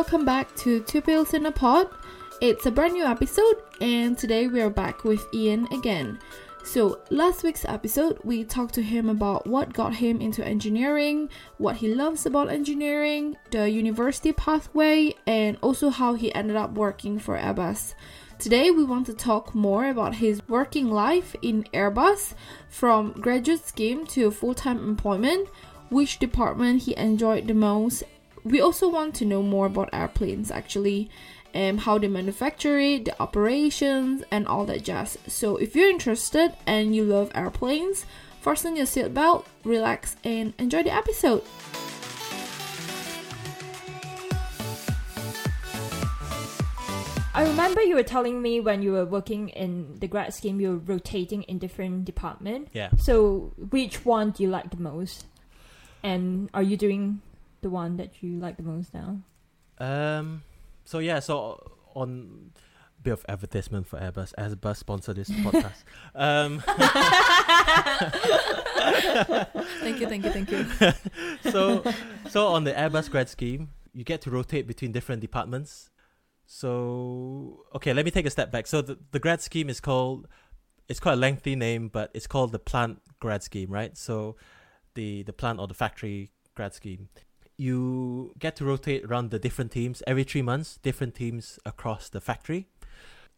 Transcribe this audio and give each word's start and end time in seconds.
welcome 0.00 0.24
back 0.24 0.56
to 0.56 0.80
Two 0.84 1.02
Pills 1.02 1.34
in 1.34 1.44
a 1.44 1.52
Pod. 1.52 1.86
It's 2.40 2.64
a 2.64 2.70
brand 2.70 2.94
new 2.94 3.04
episode, 3.04 3.56
and 3.82 4.16
today 4.16 4.46
we 4.46 4.62
are 4.62 4.70
back 4.70 5.04
with 5.04 5.22
Ian 5.34 5.68
again. 5.74 6.18
So, 6.64 7.00
last 7.10 7.42
week's 7.42 7.66
episode, 7.66 8.18
we 8.24 8.44
talked 8.44 8.72
to 8.76 8.82
him 8.82 9.10
about 9.10 9.46
what 9.46 9.74
got 9.74 9.96
him 9.96 10.22
into 10.22 10.42
engineering, 10.42 11.28
what 11.58 11.76
he 11.76 11.94
loves 11.94 12.24
about 12.24 12.48
engineering, 12.48 13.36
the 13.50 13.68
university 13.68 14.32
pathway, 14.32 15.12
and 15.26 15.58
also 15.60 15.90
how 15.90 16.14
he 16.14 16.34
ended 16.34 16.56
up 16.56 16.72
working 16.72 17.18
for 17.18 17.36
Airbus. 17.36 17.92
Today, 18.38 18.70
we 18.70 18.84
want 18.84 19.04
to 19.04 19.12
talk 19.12 19.54
more 19.54 19.84
about 19.90 20.14
his 20.14 20.40
working 20.48 20.90
life 20.90 21.36
in 21.42 21.64
Airbus 21.74 22.32
from 22.70 23.12
graduate 23.12 23.66
scheme 23.68 24.06
to 24.06 24.30
full 24.30 24.54
time 24.54 24.78
employment, 24.78 25.50
which 25.90 26.18
department 26.18 26.84
he 26.84 26.96
enjoyed 26.96 27.46
the 27.46 27.52
most. 27.52 28.02
We 28.44 28.60
also 28.60 28.88
want 28.88 29.14
to 29.16 29.24
know 29.24 29.42
more 29.42 29.66
about 29.66 29.90
airplanes 29.92 30.50
actually, 30.50 31.10
and 31.52 31.80
how 31.80 31.98
they 31.98 32.08
manufacture 32.08 32.78
it, 32.78 33.04
the 33.04 33.20
operations, 33.20 34.22
and 34.30 34.46
all 34.46 34.64
that 34.66 34.84
jazz. 34.84 35.18
So, 35.26 35.56
if 35.56 35.74
you're 35.74 35.90
interested 35.90 36.54
and 36.66 36.94
you 36.94 37.04
love 37.04 37.30
airplanes, 37.34 38.06
fasten 38.40 38.76
your 38.76 38.86
seatbelt, 38.86 39.44
relax, 39.64 40.16
and 40.24 40.54
enjoy 40.58 40.82
the 40.84 40.94
episode. 40.94 41.42
I 47.32 47.44
remember 47.46 47.82
you 47.82 47.94
were 47.94 48.02
telling 48.02 48.42
me 48.42 48.60
when 48.60 48.82
you 48.82 48.92
were 48.92 49.06
working 49.06 49.50
in 49.50 49.98
the 49.98 50.08
grad 50.08 50.34
scheme, 50.34 50.60
you 50.60 50.70
were 50.70 50.76
rotating 50.76 51.42
in 51.44 51.58
different 51.58 52.04
department. 52.04 52.68
Yeah. 52.72 52.90
So, 52.98 53.52
which 53.70 54.04
one 54.04 54.32
do 54.32 54.42
you 54.42 54.50
like 54.50 54.70
the 54.70 54.80
most? 54.80 55.26
And 56.02 56.50
are 56.54 56.62
you 56.62 56.76
doing 56.76 57.20
the 57.60 57.70
one 57.70 57.96
that 57.96 58.22
you 58.22 58.38
like 58.38 58.56
the 58.56 58.62
most 58.62 58.94
now? 58.94 59.20
Um. 59.78 60.42
So 60.84 60.98
yeah. 60.98 61.20
So 61.20 61.72
on 61.94 62.52
bit 63.02 63.12
of 63.12 63.24
advertisement 63.28 63.86
for 63.86 63.98
Airbus. 63.98 64.34
Airbus 64.38 64.76
sponsor 64.76 65.14
this 65.14 65.30
podcast. 65.30 65.84
Um. 66.14 66.62
Thank 69.80 70.00
you, 70.00 70.06
thank 70.08 70.24
you, 70.24 70.30
thank 70.30 70.50
you. 70.50 70.66
so 71.50 71.84
so 72.28 72.48
on 72.48 72.64
the 72.64 72.72
Airbus 72.72 73.10
grad 73.10 73.28
scheme, 73.28 73.70
you 73.92 74.04
get 74.04 74.20
to 74.22 74.30
rotate 74.30 74.66
between 74.66 74.92
different 74.92 75.20
departments. 75.20 75.90
So 76.46 77.64
okay, 77.76 77.92
let 77.92 78.04
me 78.04 78.10
take 78.10 78.26
a 78.26 78.30
step 78.30 78.50
back. 78.50 78.66
So 78.66 78.82
the, 78.82 78.98
the 79.12 79.18
grad 79.18 79.40
scheme 79.40 79.68
is 79.68 79.80
called 79.80 80.26
it's 80.88 81.00
quite 81.00 81.14
a 81.14 81.16
lengthy 81.16 81.54
name, 81.54 81.88
but 81.88 82.10
it's 82.14 82.26
called 82.26 82.52
the 82.52 82.58
plant 82.58 83.00
grad 83.20 83.42
scheme, 83.42 83.70
right? 83.70 83.96
So 83.96 84.36
the 84.94 85.22
the 85.22 85.32
plant 85.32 85.60
or 85.60 85.68
the 85.68 85.74
factory 85.74 86.32
grad 86.54 86.74
scheme. 86.74 87.08
You 87.60 88.32
get 88.38 88.56
to 88.56 88.64
rotate 88.64 89.04
around 89.04 89.30
the 89.30 89.38
different 89.38 89.70
teams 89.70 90.02
every 90.06 90.24
three 90.24 90.40
months, 90.40 90.78
different 90.82 91.14
teams 91.14 91.58
across 91.66 92.08
the 92.08 92.18
factory. 92.18 92.68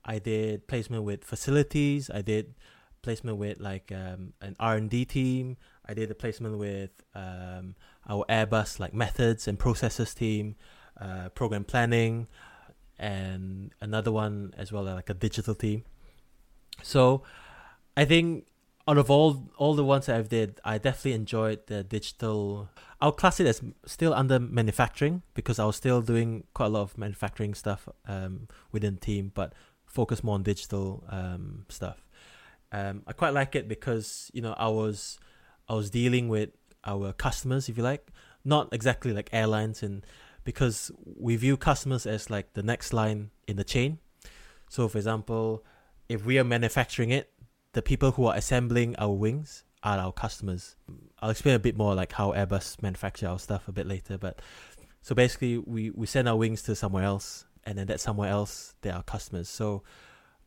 I 0.04 0.20
did 0.20 0.68
placement 0.68 1.02
with 1.02 1.24
facilities. 1.24 2.08
I 2.08 2.22
did 2.22 2.54
placement 3.02 3.38
with 3.38 3.58
like 3.58 3.90
um, 3.90 4.34
an 4.40 4.54
R 4.60 4.76
and 4.76 4.88
D 4.88 5.04
team. 5.04 5.56
I 5.88 5.94
did 5.94 6.08
a 6.08 6.14
placement 6.14 6.58
with 6.58 6.90
um, 7.16 7.74
our 8.08 8.24
Airbus 8.28 8.78
like 8.78 8.94
methods 8.94 9.48
and 9.48 9.58
processes 9.58 10.14
team, 10.14 10.54
uh, 11.00 11.30
program 11.30 11.64
planning, 11.64 12.28
and 13.00 13.74
another 13.80 14.12
one 14.12 14.54
as 14.56 14.70
well 14.70 14.84
like 14.84 15.10
a 15.10 15.14
digital 15.14 15.56
team. 15.56 15.82
So, 16.80 17.24
I 17.96 18.04
think 18.04 18.46
out 18.88 18.98
of 18.98 19.10
all 19.10 19.50
all 19.56 19.74
the 19.74 19.84
ones 19.84 20.06
that 20.06 20.16
I've 20.16 20.28
did, 20.28 20.60
I 20.64 20.78
definitely 20.78 21.12
enjoyed 21.12 21.66
the 21.66 21.84
digital. 21.84 22.68
I'll 23.00 23.12
class 23.12 23.40
it 23.40 23.46
as 23.46 23.62
still 23.86 24.14
under 24.14 24.38
manufacturing 24.38 25.22
because 25.34 25.58
I 25.58 25.64
was 25.64 25.76
still 25.76 26.02
doing 26.02 26.44
quite 26.54 26.66
a 26.66 26.70
lot 26.70 26.82
of 26.82 26.98
manufacturing 26.98 27.54
stuff 27.54 27.88
um, 28.06 28.48
within 28.70 28.94
the 28.94 29.00
team, 29.00 29.32
but 29.34 29.54
focus 29.86 30.24
more 30.24 30.34
on 30.34 30.42
digital 30.42 31.04
um, 31.08 31.66
stuff. 31.68 32.06
Um, 32.72 33.02
I 33.06 33.12
quite 33.12 33.34
like 33.34 33.54
it 33.54 33.68
because 33.68 34.30
you 34.34 34.42
know 34.42 34.54
I 34.56 34.68
was 34.68 35.18
I 35.68 35.74
was 35.74 35.90
dealing 35.90 36.28
with 36.28 36.50
our 36.84 37.12
customers, 37.12 37.68
if 37.68 37.76
you 37.76 37.82
like, 37.82 38.08
not 38.44 38.72
exactly 38.72 39.12
like 39.12 39.28
airlines, 39.32 39.82
and 39.82 40.04
because 40.44 40.90
we 41.04 41.36
view 41.36 41.56
customers 41.56 42.06
as 42.06 42.30
like 42.30 42.54
the 42.54 42.62
next 42.62 42.92
line 42.92 43.30
in 43.46 43.56
the 43.56 43.64
chain. 43.64 43.98
So, 44.68 44.88
for 44.88 44.98
example, 44.98 45.64
if 46.08 46.24
we 46.24 46.38
are 46.38 46.44
manufacturing 46.44 47.10
it, 47.10 47.30
the 47.72 47.82
people 47.82 48.12
who 48.12 48.26
are 48.26 48.36
assembling 48.36 48.94
our 48.96 49.12
wings 49.12 49.64
are 49.82 49.98
our 49.98 50.12
customers. 50.12 50.76
I'll 51.20 51.30
explain 51.30 51.54
a 51.54 51.58
bit 51.58 51.76
more 51.76 51.94
like 51.94 52.12
how 52.12 52.32
Airbus 52.32 52.80
manufacture 52.82 53.28
our 53.28 53.38
stuff 53.38 53.68
a 53.68 53.72
bit 53.72 53.86
later, 53.86 54.18
but 54.18 54.40
so 55.00 55.14
basically 55.14 55.58
we, 55.58 55.90
we 55.90 56.06
send 56.06 56.28
our 56.28 56.36
wings 56.36 56.62
to 56.62 56.76
somewhere 56.76 57.04
else 57.04 57.46
and 57.64 57.78
then 57.78 57.86
that 57.88 58.00
somewhere 58.00 58.30
else 58.30 58.74
they 58.82 58.90
are 58.90 59.02
customers. 59.02 59.48
So 59.48 59.82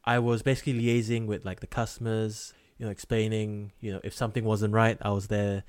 I 0.03 0.19
was 0.19 0.41
basically 0.41 0.73
liaising 0.73 1.25
with 1.25 1.45
like 1.45 1.59
the 1.59 1.67
customers, 1.67 2.53
you 2.77 2.85
know, 2.85 2.91
explaining, 2.91 3.71
you 3.81 3.91
know, 3.91 3.99
if 4.03 4.13
something 4.13 4.43
wasn't 4.45 4.73
right, 4.73 4.97
I 5.01 5.09
was 5.11 5.27
there 5.27 5.63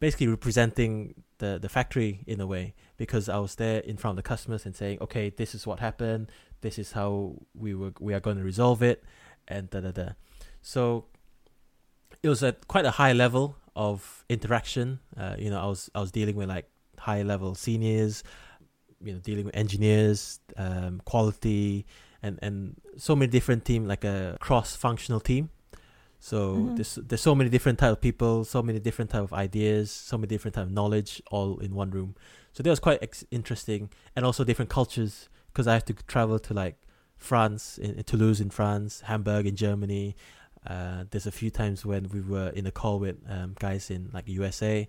basically 0.00 0.26
representing 0.28 1.22
the, 1.38 1.58
the 1.60 1.68
factory 1.68 2.24
in 2.26 2.40
a 2.40 2.46
way 2.46 2.74
because 2.96 3.28
I 3.28 3.38
was 3.38 3.54
there 3.56 3.80
in 3.80 3.96
front 3.96 4.18
of 4.18 4.24
the 4.24 4.28
customers 4.28 4.66
and 4.66 4.74
saying, 4.74 4.98
okay, 5.00 5.30
this 5.30 5.54
is 5.54 5.66
what 5.66 5.80
happened, 5.80 6.30
this 6.60 6.78
is 6.78 6.92
how 6.92 7.36
we 7.54 7.74
were 7.74 7.92
we 8.00 8.14
are 8.14 8.20
going 8.20 8.38
to 8.38 8.44
resolve 8.44 8.82
it, 8.82 9.04
and 9.46 9.68
da 9.70 9.80
da 9.80 9.90
da. 9.90 10.08
So 10.66 11.04
it 12.24 12.28
was 12.28 12.42
at 12.42 12.66
quite 12.66 12.84
a 12.84 12.90
high 12.90 13.12
level 13.12 13.56
of 13.76 14.24
interaction. 14.28 14.98
Uh, 15.16 15.36
you 15.38 15.48
know, 15.48 15.60
I 15.60 15.66
was 15.66 15.88
I 15.94 16.00
was 16.00 16.10
dealing 16.10 16.34
with 16.34 16.48
like 16.48 16.66
high 16.98 17.22
level 17.22 17.54
seniors, 17.54 18.24
you 19.00 19.12
know, 19.12 19.20
dealing 19.20 19.44
with 19.46 19.54
engineers, 19.54 20.40
um, 20.56 21.00
quality, 21.04 21.86
and 22.20 22.38
and 22.42 22.74
so 22.96 23.14
many 23.14 23.30
different 23.30 23.64
team, 23.64 23.86
like 23.86 24.04
a 24.04 24.36
cross 24.40 24.74
functional 24.74 25.20
team. 25.20 25.50
So 26.18 26.38
Mhm. 26.56 26.76
there's 26.76 26.94
there's 27.08 27.20
so 27.30 27.34
many 27.36 27.48
different 27.48 27.78
type 27.78 27.92
of 27.92 28.00
people, 28.00 28.44
so 28.44 28.60
many 28.60 28.80
different 28.80 29.10
type 29.12 29.22
of 29.22 29.32
ideas, 29.32 29.90
so 30.10 30.18
many 30.18 30.26
different 30.26 30.54
type 30.56 30.66
of 30.66 30.72
knowledge, 30.72 31.22
all 31.30 31.58
in 31.60 31.74
one 31.74 31.90
room. 31.90 32.16
So 32.54 32.62
that 32.64 32.70
was 32.70 32.80
quite 32.80 33.00
ex- 33.02 33.24
interesting, 33.30 33.90
and 34.16 34.24
also 34.26 34.42
different 34.42 34.70
cultures 34.78 35.28
because 35.52 35.68
I 35.70 35.74
have 35.74 35.84
to 35.84 35.94
travel 36.14 36.38
to 36.40 36.52
like 36.54 36.76
France, 37.16 37.78
in, 37.78 37.90
in 37.94 38.04
Toulouse 38.04 38.40
in 38.40 38.50
France, 38.50 39.02
Hamburg 39.02 39.46
in 39.46 39.54
Germany. 39.54 40.16
Uh, 40.66 41.04
there's 41.10 41.26
a 41.26 41.32
few 41.32 41.50
times 41.50 41.84
when 41.86 42.08
we 42.08 42.20
were 42.20 42.48
in 42.50 42.66
a 42.66 42.70
call 42.70 42.98
with 42.98 43.16
um, 43.28 43.54
guys 43.58 43.90
in 43.90 44.10
like 44.12 44.26
USA. 44.28 44.88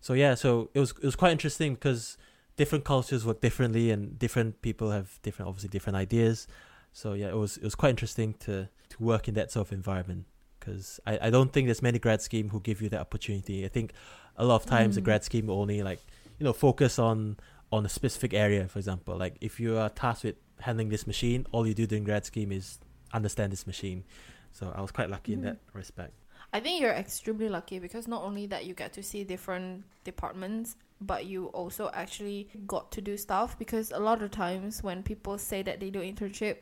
So 0.00 0.14
yeah, 0.14 0.34
so 0.34 0.70
it 0.74 0.80
was 0.80 0.90
it 0.92 1.04
was 1.04 1.16
quite 1.16 1.32
interesting 1.32 1.74
because 1.74 2.16
different 2.56 2.84
cultures 2.84 3.24
work 3.26 3.40
differently 3.40 3.90
and 3.90 4.18
different 4.18 4.62
people 4.62 4.90
have 4.90 5.18
different 5.22 5.48
obviously 5.48 5.68
different 5.68 5.96
ideas. 5.96 6.46
So 6.92 7.12
yeah, 7.12 7.28
it 7.28 7.36
was 7.36 7.56
it 7.58 7.64
was 7.64 7.74
quite 7.74 7.90
interesting 7.90 8.34
to 8.40 8.68
to 8.88 8.96
work 9.02 9.28
in 9.28 9.34
that 9.34 9.52
sort 9.52 9.68
of 9.68 9.72
environment 9.72 10.24
because 10.58 11.00
I, 11.06 11.18
I 11.26 11.30
don't 11.30 11.52
think 11.52 11.66
there's 11.68 11.82
many 11.82 11.98
grad 11.98 12.20
scheme 12.22 12.48
who 12.50 12.60
give 12.60 12.80
you 12.82 12.88
that 12.90 13.00
opportunity. 13.00 13.64
I 13.64 13.68
think 13.68 13.92
a 14.36 14.44
lot 14.44 14.56
of 14.56 14.66
times 14.66 14.94
the 14.94 15.00
Mm. 15.00 15.04
grad 15.04 15.24
scheme 15.24 15.50
only 15.50 15.82
like 15.82 16.00
you 16.38 16.44
know 16.44 16.52
focus 16.54 16.98
on 16.98 17.36
on 17.72 17.84
a 17.84 17.88
specific 17.88 18.32
area. 18.34 18.66
For 18.68 18.78
example, 18.78 19.16
like 19.16 19.36
if 19.40 19.60
you 19.60 19.76
are 19.76 19.90
tasked 19.90 20.24
with 20.24 20.36
handling 20.60 20.88
this 20.88 21.06
machine, 21.06 21.46
all 21.52 21.66
you 21.66 21.74
do 21.74 21.86
during 21.86 22.04
grad 22.04 22.24
scheme 22.24 22.50
is 22.52 22.78
understand 23.12 23.52
this 23.52 23.66
machine. 23.66 24.04
So 24.52 24.72
I 24.74 24.80
was 24.80 24.90
quite 24.92 25.10
lucky 25.10 25.32
in 25.34 25.40
Mm. 25.40 25.44
that 25.44 25.58
respect. 25.72 26.12
I 26.52 26.58
think 26.60 26.80
you're 26.80 26.90
extremely 26.92 27.48
lucky 27.48 27.78
because 27.78 28.08
not 28.08 28.22
only 28.24 28.46
that 28.46 28.64
you 28.66 28.74
get 28.74 28.92
to 28.94 29.02
see 29.02 29.22
different 29.24 29.84
departments, 30.04 30.76
but 31.00 31.26
you 31.26 31.46
also 31.46 31.90
actually 31.94 32.48
got 32.66 32.90
to 32.92 33.00
do 33.00 33.16
stuff 33.16 33.58
because 33.58 33.90
a 33.92 33.98
lot 34.00 34.20
of 34.22 34.30
times 34.32 34.82
when 34.82 35.02
people 35.02 35.38
say 35.38 35.62
that 35.62 35.78
they 35.80 35.90
do 35.90 36.00
internship, 36.00 36.56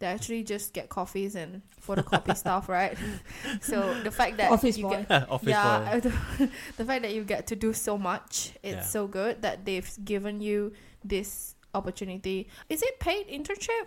they 0.00 0.06
actually 0.06 0.42
just 0.42 0.72
get 0.74 0.88
coffees 0.88 1.34
and 1.36 1.62
photocopy 1.80 2.36
stuff, 2.44 2.68
right? 2.68 2.96
so 3.60 3.94
the 4.02 4.10
fact 4.10 4.36
that 4.38 4.50
Office 4.50 4.76
you 4.76 4.84
boy. 4.84 5.06
get 5.08 5.28
Office 5.30 5.48
yeah, 5.48 5.94
boy. 5.94 6.00
the, 6.00 6.50
the 6.78 6.84
fact 6.84 7.02
that 7.02 7.14
you 7.14 7.22
get 7.24 7.46
to 7.46 7.56
do 7.56 7.72
so 7.72 7.96
much, 7.96 8.52
it's 8.62 8.74
Yeah. 8.74 8.82
so 8.82 9.06
good 9.06 9.42
that 9.42 9.64
they've 9.64 9.90
given 10.04 10.40
you 10.40 10.72
this 11.04 11.54
opportunity. 11.74 12.48
Is 12.68 12.82
it 12.82 12.98
paid 12.98 13.28
internship? 13.28 13.86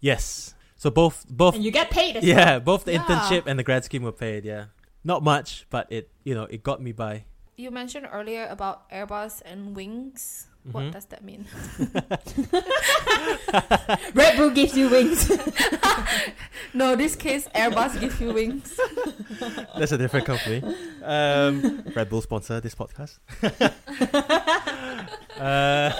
Yes. 0.00 0.54
So 0.80 0.88
both 0.88 1.28
both 1.28 1.54
And 1.56 1.62
you 1.64 1.70
get 1.70 1.90
paid 1.92 2.16
as 2.16 2.24
yeah 2.24 2.58
both 2.58 2.84
the 2.88 2.92
Yeah. 2.96 3.04
internship 3.04 3.44
and 3.44 3.58
the 3.60 3.62
grad 3.62 3.84
scheme 3.84 4.02
were 4.02 4.16
paid. 4.16 4.44
Yeah, 4.48 4.72
not 5.04 5.20
much, 5.22 5.66
but 5.68 5.84
it 5.92 6.08
you 6.24 6.32
know 6.34 6.44
it 6.48 6.62
got 6.64 6.80
me 6.80 6.92
by. 6.96 7.24
You 7.60 7.70
mentioned 7.70 8.08
earlier 8.10 8.48
about 8.48 8.88
Airbus 8.88 9.42
and 9.44 9.76
wings. 9.76 10.46
Mhm. 10.66 10.72
What 10.72 10.92
does 10.92 11.04
that 11.12 11.20
mean? 11.24 11.44
Red 14.14 14.36
Bull 14.36 14.50
gives 14.50 14.76
you 14.76 14.88
wings. 14.88 15.30
No, 16.72 16.94
this 16.94 17.16
case 17.16 17.48
Airbus 17.54 17.98
gives 18.00 18.20
you 18.20 18.32
wings. 18.32 18.78
That's 19.76 19.90
a 19.92 19.98
different 19.98 20.24
company. 20.24 20.62
Um, 21.02 21.82
Red 21.96 22.08
Bull 22.08 22.22
sponsor 22.22 22.60
this 22.60 22.76
podcast. 22.76 23.18
uh, 25.40 25.90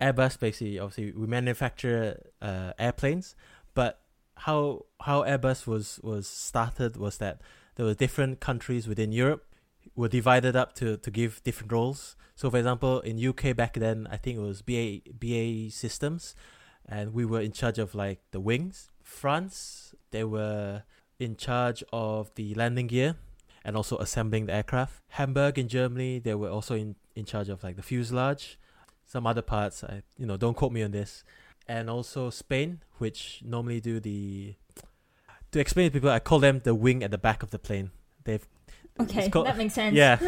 Airbus 0.00 0.38
basically, 0.38 0.78
obviously, 0.78 1.12
we 1.12 1.26
manufacture 1.26 2.22
uh, 2.40 2.72
airplanes, 2.78 3.34
but 3.74 4.00
how 4.36 4.86
how 5.00 5.22
Airbus 5.22 5.66
was 5.66 6.00
was 6.02 6.26
started 6.26 6.96
was 6.96 7.18
that 7.18 7.40
there 7.76 7.86
were 7.86 7.94
different 7.94 8.40
countries 8.40 8.86
within 8.86 9.12
Europe. 9.12 9.46
were 9.94 10.08
divided 10.08 10.54
up 10.54 10.74
to, 10.74 10.96
to 10.98 11.10
give 11.10 11.42
different 11.42 11.72
roles. 11.72 12.16
So, 12.36 12.50
for 12.50 12.58
example, 12.58 13.00
in 13.00 13.14
UK 13.30 13.56
back 13.56 13.74
then, 13.74 14.06
I 14.10 14.16
think 14.16 14.38
it 14.38 14.42
was 14.42 14.62
BA 14.62 15.00
BA 15.12 15.70
Systems, 15.70 16.34
and 16.86 17.12
we 17.12 17.24
were 17.24 17.40
in 17.40 17.52
charge 17.52 17.78
of 17.78 17.94
like 17.94 18.20
the 18.30 18.40
wings. 18.40 18.90
France, 19.02 19.94
they 20.10 20.24
were 20.24 20.84
in 21.18 21.36
charge 21.36 21.82
of 21.92 22.34
the 22.34 22.54
landing 22.54 22.86
gear 22.86 23.16
and 23.64 23.76
also 23.76 23.98
assembling 23.98 24.46
the 24.46 24.54
aircraft. 24.54 25.02
Hamburg 25.08 25.58
in 25.58 25.68
Germany, 25.68 26.18
they 26.18 26.34
were 26.34 26.48
also 26.48 26.74
in, 26.74 26.96
in 27.14 27.24
charge 27.24 27.48
of 27.48 27.62
like 27.62 27.76
the 27.76 27.82
fuselage. 27.82 28.58
Some 29.06 29.26
other 29.26 29.42
parts, 29.42 29.84
I 29.84 30.02
you 30.16 30.26
know, 30.26 30.36
don't 30.36 30.56
quote 30.56 30.72
me 30.72 30.82
on 30.82 30.92
this. 30.92 31.24
And 31.70 31.88
also 31.88 32.30
Spain, 32.30 32.80
which 32.98 33.42
normally 33.44 33.80
do 33.80 34.00
the 34.00 34.54
to 35.52 35.60
explain 35.60 35.88
to 35.88 35.92
people, 35.92 36.10
I 36.10 36.18
call 36.18 36.40
them 36.40 36.60
the 36.64 36.74
wing 36.74 37.02
at 37.04 37.10
the 37.10 37.18
back 37.28 37.42
of 37.44 37.50
the 37.50 37.58
plane. 37.58 37.90
They've 38.24 38.46
Okay, 38.98 39.30
called- 39.30 39.46
that 39.46 39.56
makes 39.56 39.74
sense. 39.74 39.94
yeah, 39.94 40.18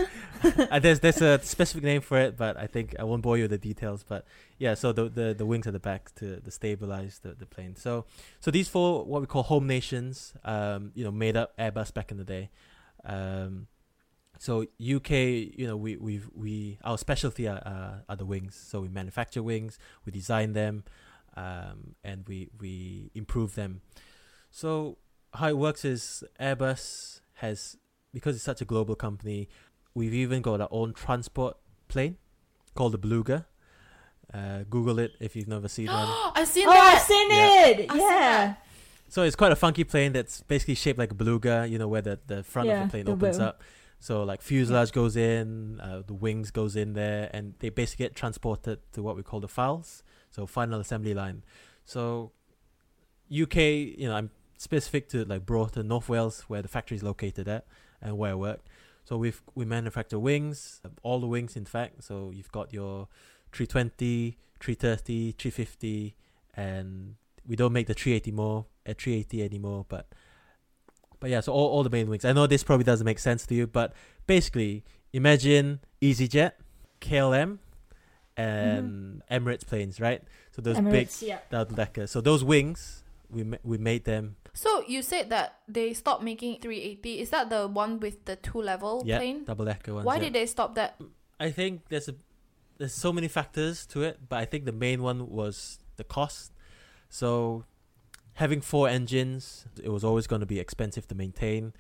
uh, 0.71 0.79
there's 0.79 1.01
there's 1.01 1.21
a 1.21 1.41
specific 1.43 1.83
name 1.85 2.01
for 2.01 2.17
it, 2.19 2.37
but 2.37 2.57
I 2.57 2.67
think 2.75 2.95
I 2.99 3.05
won't 3.05 3.23
bore 3.23 3.37
you 3.37 3.45
with 3.45 3.51
the 3.51 3.59
details. 3.59 4.05
But 4.13 4.25
yeah, 4.59 4.75
so 4.75 4.93
the 4.93 5.09
the, 5.19 5.35
the 5.35 5.45
wings 5.45 5.67
at 5.67 5.73
the 5.73 5.81
back 5.81 6.15
to, 6.21 6.41
to 6.41 6.51
stabilize 6.51 7.19
the, 7.25 7.31
the 7.35 7.47
plane. 7.55 7.75
So 7.77 8.05
so 8.41 8.51
these 8.51 8.69
four 8.69 9.05
what 9.05 9.21
we 9.21 9.27
call 9.27 9.43
home 9.43 9.67
nations, 9.67 10.35
um, 10.45 10.93
you 10.95 11.03
know, 11.05 11.11
made 11.11 11.37
up 11.37 11.57
Airbus 11.59 11.93
back 11.93 12.11
in 12.13 12.19
the 12.19 12.25
day. 12.37 12.51
Um, 13.05 13.67
so 14.39 14.63
UK, 14.97 15.11
you 15.59 15.67
know, 15.67 15.77
we 15.77 15.97
we 15.97 16.21
we 16.35 16.79
our 16.85 16.97
specialty 16.99 17.49
are, 17.49 17.61
uh, 17.67 17.95
are 18.09 18.17
the 18.17 18.27
wings. 18.27 18.55
So 18.55 18.81
we 18.81 18.89
manufacture 18.89 19.43
wings, 19.43 19.79
we 20.07 20.13
design 20.13 20.53
them, 20.55 20.85
um, 21.37 21.95
and 22.05 22.27
we 22.29 22.49
we 22.61 23.11
improve 23.15 23.55
them. 23.55 23.81
So 24.51 24.99
how 25.35 25.49
it 25.49 25.57
works 25.59 25.85
is 25.85 26.23
Airbus 26.41 27.21
has 27.35 27.77
because 28.13 28.37
it's 28.37 28.45
such 28.45 28.61
a 28.61 28.65
global 28.67 28.95
company, 28.95 29.49
we've 29.95 30.13
even 30.15 30.43
got 30.43 30.61
our 30.61 30.69
own 30.71 30.93
transport 30.93 31.57
plane 31.89 32.17
called 32.75 32.93
the 32.93 32.99
Beluga. 32.99 33.47
Uh, 34.33 34.65
Google 34.71 34.99
it 34.99 35.13
if 35.21 35.37
you've 35.37 35.49
never 35.49 35.69
seen 35.69 35.87
one. 35.89 36.09
I've 36.35 36.49
seen 36.49 36.67
Oh, 36.67 36.71
I've 36.71 37.03
seen 37.03 37.31
Yeah. 37.31 37.67
it. 37.67 37.91
I've 37.91 37.99
seen 37.99 38.09
yeah. 38.09 38.55
So 39.09 39.23
it's 39.25 39.37
quite 39.37 39.53
a 39.53 39.57
funky 39.57 39.85
plane 39.85 40.13
that's 40.13 40.43
basically 40.43 40.75
shaped 40.75 40.99
like 40.99 41.11
a 41.11 41.15
beluga, 41.15 41.67
you 41.69 41.77
know, 41.79 41.87
where 41.89 42.01
the, 42.01 42.19
the 42.27 42.43
front 42.43 42.71
of 42.71 42.79
the 42.79 42.91
plane 42.91 43.05
the 43.05 43.13
opens 43.13 43.39
wheel. 43.39 43.49
up. 43.49 43.63
So 44.01 44.23
like 44.25 44.41
fuselage 44.41 44.91
goes 44.93 45.17
in, 45.17 45.81
uh, 45.81 46.03
the 46.07 46.15
wings 46.15 46.51
goes 46.51 46.77
in 46.77 46.95
there, 46.95 47.29
and 47.35 47.55
they 47.59 47.69
basically 47.69 48.07
get 48.07 48.17
transported 48.17 48.79
to 48.93 49.03
what 49.03 49.17
we 49.17 49.23
call 49.23 49.41
the 49.41 49.49
FALs, 49.49 50.03
so 50.33 50.47
final 50.47 50.81
assembly 50.81 51.15
line. 51.15 51.45
So 51.85 52.33
UK, 53.31 53.57
you 53.57 54.09
know, 54.09 54.17
I'm 54.17 54.31
specific 54.59 55.09
to 55.11 55.25
like 55.25 55.47
Broughton, 55.47 55.87
North 55.87 56.09
Wales, 56.09 56.43
where 56.49 56.63
the 56.63 56.69
factory 56.69 56.97
is 56.97 57.05
located 57.05 57.47
at, 57.47 57.65
and 58.01 58.19
where 58.19 58.33
I 58.33 58.35
work. 58.35 58.61
So 59.05 59.17
we've 59.17 59.41
we 59.55 59.65
manufacture 59.65 60.19
wings, 60.19 60.81
all 61.05 61.21
the 61.21 61.29
wings, 61.29 61.57
in 61.57 61.65
fact. 61.65 62.03
So 62.03 62.33
you've 62.35 62.51
got 62.51 62.73
your 62.73 63.07
320, 63.53 64.39
330, 64.59 65.33
350, 65.33 66.17
and 66.55 67.15
we 67.47 67.57
don't 67.57 67.73
make 67.73 67.87
the 67.87 67.95
380 67.95 68.31
more 68.33 68.67
uh, 68.87 68.91
at 68.91 69.01
380 69.01 69.43
anymore 69.45 69.87
but 69.89 70.07
but 71.21 71.31
yeah 71.31 71.41
so 71.41 71.53
all, 71.53 71.69
all 71.69 71.83
the 71.83 71.91
main 71.91 72.09
wings 72.09 72.25
i 72.25 72.33
know 72.33 72.47
this 72.47 72.65
probably 72.65 72.85
doesn't 72.85 73.05
make 73.05 73.19
sense 73.19 73.47
to 73.47 73.55
you 73.55 73.67
but 73.67 73.93
basically 74.27 74.85
imagine 75.13 75.81
easyjet 76.01 76.53
klm 77.01 77.59
and 78.37 79.23
emirates 79.31 79.67
planes 79.67 80.01
right 80.01 80.23
so 80.51 80.63
those 80.63 80.81
big 80.81 81.09
yeah. 81.21 81.39
double 81.51 81.75
decker 81.75 82.07
so 82.07 82.21
those 82.21 82.43
wings 82.43 83.05
we 83.31 83.45
ma- 83.45 83.57
we 83.65 83.79
made 83.79 84.05
them 84.05 84.37
So 84.55 84.85
you 84.87 85.01
said 85.03 85.31
that 85.31 85.61
they 85.67 85.95
stopped 85.95 86.23
making 86.23 86.61
380. 86.61 87.21
Is 87.25 87.31
that 87.31 87.49
the 87.49 87.67
one 87.67 88.01
with 88.01 88.25
the 88.27 88.37
two 88.37 88.61
level 88.61 89.03
yeah 89.07 89.19
plane? 89.19 89.45
double 89.45 89.65
decker 89.65 89.95
ones 89.95 90.05
Why 90.07 90.17
yeah. 90.17 90.25
did 90.25 90.33
they 90.35 90.47
stop 90.47 90.75
that? 90.77 91.01
i 91.41 91.51
think 91.51 91.89
there's 91.89 92.09
a 92.09 92.15
there's 92.79 92.95
so 92.95 93.13
many 93.13 93.29
factors 93.29 93.87
to 93.87 94.03
it 94.03 94.19
but 94.29 94.37
i 94.39 94.45
think 94.45 94.65
the 94.65 94.73
main 94.73 95.03
one 95.03 95.29
was 95.31 95.79
the 95.97 96.05
cost 96.05 96.53
so 97.09 97.65
having 98.35 98.61
four 98.61 98.89
engines 98.89 99.67
it 99.83 99.89
was 99.91 100.05
always 100.05 100.27
going 100.27 100.41
to 100.41 100.47
be 100.47 100.59
expensive 100.61 101.07
to 101.09 101.15
maintain 101.15 101.73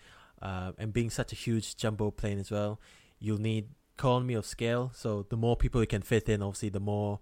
uh, 0.42 0.72
and 0.78 0.92
being 0.92 1.10
such 1.10 1.32
a 1.32 1.36
huge 1.36 1.76
jumbo 1.76 2.10
plane 2.10 2.38
as 2.38 2.50
well 2.50 2.80
you'll 3.20 3.38
need 3.40 3.68
economy 3.98 4.34
of 4.34 4.46
scale 4.46 4.90
so 4.94 5.26
the 5.28 5.36
more 5.36 5.56
people 5.56 5.80
you 5.80 5.86
can 5.86 6.02
fit 6.02 6.28
in 6.28 6.42
obviously 6.42 6.68
the 6.68 6.80
more 6.80 7.20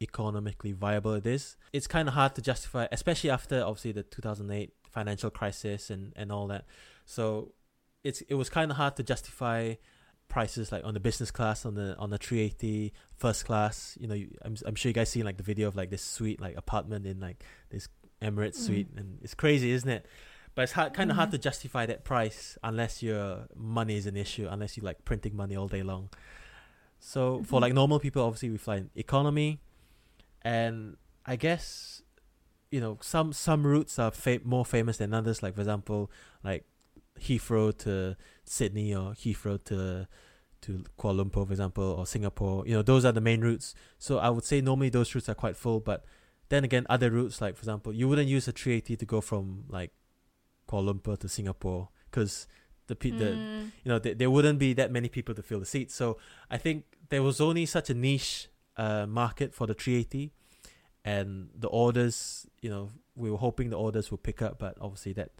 economically 0.00 0.72
viable 0.72 1.14
it 1.14 1.26
is. 1.26 1.56
It's 1.72 1.86
kind 1.86 2.08
of 2.08 2.14
hard 2.14 2.34
to 2.36 2.42
justify 2.42 2.86
especially 2.92 3.30
after 3.30 3.62
obviously 3.62 3.92
the 3.92 4.02
2008 4.02 4.72
financial 4.90 5.30
crisis 5.30 5.90
and 5.90 6.12
and 6.16 6.30
all 6.30 6.46
that. 6.48 6.66
So 7.04 7.52
it's 8.02 8.20
it 8.22 8.34
was 8.34 8.48
kind 8.50 8.70
of 8.70 8.76
hard 8.76 8.96
to 8.96 9.02
justify 9.02 9.74
prices 10.28 10.72
like 10.72 10.84
on 10.84 10.94
the 10.94 11.00
business 11.00 11.30
class 11.30 11.64
on 11.64 11.74
the 11.74 11.96
on 11.98 12.10
the 12.10 12.18
380 12.18 12.92
first 13.16 13.44
class. 13.44 13.96
You 14.00 14.08
know 14.08 14.14
you, 14.14 14.28
I'm, 14.42 14.56
I'm 14.66 14.74
sure 14.74 14.90
you 14.90 14.94
guys 14.94 15.10
seen 15.10 15.24
like 15.24 15.36
the 15.36 15.42
video 15.42 15.68
of 15.68 15.76
like 15.76 15.90
this 15.90 16.02
suite 16.02 16.40
like 16.40 16.56
apartment 16.56 17.06
in 17.06 17.20
like 17.20 17.42
this 17.70 17.88
emirates 18.22 18.56
Mm. 18.58 18.66
suite 18.66 18.88
and 18.96 19.18
it's 19.22 19.34
crazy 19.34 19.70
isn't 19.72 19.88
it 19.88 20.06
but 20.54 20.62
it's 20.62 20.72
hard, 20.72 20.94
kind 20.94 21.10
of 21.10 21.16
hard 21.16 21.30
to 21.32 21.38
justify 21.38 21.84
that 21.86 22.04
price 22.04 22.56
unless 22.62 23.02
your 23.02 23.46
money 23.56 23.96
is 23.96 24.06
an 24.06 24.16
issue 24.16 24.46
unless 24.50 24.76
you 24.76 24.82
like 24.82 25.04
printing 25.04 25.34
money 25.36 25.56
all 25.56 25.68
day 25.68 25.82
long. 25.82 26.08
So 27.00 27.42
for 27.42 27.58
Mhm. 27.58 27.62
like 27.62 27.72
normal 27.74 27.98
people 28.00 28.22
obviously 28.22 28.50
we 28.50 28.56
fly 28.58 28.76
in 28.76 28.90
economy 28.94 29.60
and 30.42 30.96
i 31.26 31.36
guess 31.36 32.02
you 32.70 32.80
know 32.80 32.98
some 33.00 33.32
some 33.32 33.66
routes 33.66 33.98
are 33.98 34.10
fa- 34.10 34.40
more 34.44 34.64
famous 34.64 34.96
than 34.98 35.12
others. 35.14 35.42
Like 35.42 35.54
for 35.54 35.60
example 35.60 36.10
like 36.42 36.64
heathrow 37.20 37.76
to 37.78 38.16
sydney 38.44 38.94
or 38.94 39.12
heathrow 39.12 39.62
to 39.64 40.08
to 40.62 40.84
kuala 40.98 41.24
lumpur 41.24 41.46
for 41.46 41.52
example 41.52 41.84
or 41.84 42.06
singapore. 42.06 42.66
You 42.66 42.74
know 42.74 42.82
those 42.82 43.04
are 43.04 43.12
the 43.12 43.20
main 43.20 43.40
routes. 43.42 43.74
So 43.98 44.18
i 44.18 44.28
would 44.30 44.44
say 44.44 44.60
normally 44.60 44.88
those 44.88 45.14
routes 45.14 45.28
are 45.28 45.34
quite 45.34 45.56
full 45.56 45.80
but 45.80 46.04
then 46.48 46.64
again 46.64 46.86
other 46.90 47.10
routes 47.10 47.40
like 47.40 47.54
for 47.56 47.60
example 47.60 47.92
you 47.92 48.08
wouldn't 48.08 48.28
use 48.28 48.48
a 48.48 48.52
380 48.52 48.96
to 48.96 49.04
go 49.06 49.20
from 49.20 49.64
like 49.68 49.92
kuala 50.74 50.92
lumpur 50.92 51.16
to 51.18 51.28
singapore 51.28 51.88
because 52.10 52.46
the, 52.86 52.94
pe- 52.96 53.10
the 53.10 53.24
Mm. 53.24 53.70
you 53.84 53.88
know, 53.90 53.98
there, 53.98 54.14
there 54.14 54.30
wouldn't 54.30 54.58
be 54.58 54.74
that 54.74 54.90
many 54.92 55.08
people 55.08 55.34
to 55.34 55.42
fill 55.42 55.58
the 55.58 55.64
seats. 55.66 55.94
So 55.94 56.18
I 56.50 56.58
think 56.58 56.84
there 57.08 57.22
was 57.22 57.40
only 57.40 57.64
such 57.66 57.88
a 57.90 57.94
niche 57.94 58.48
uh, 58.76 59.06
market 59.06 59.54
for 59.54 59.66
the 59.66 59.72
380, 59.74 60.32
and 61.04 61.48
the 61.58 61.68
orders, 61.68 62.46
you 62.60 62.68
know, 62.68 62.90
we 63.16 63.30
were 63.30 63.38
hoping 63.38 63.70
the 63.70 63.76
orders 63.78 64.10
would 64.10 64.22
pick 64.22 64.42
up, 64.42 64.58
but 64.58 64.76
obviously 64.80 65.12
that 65.14 65.30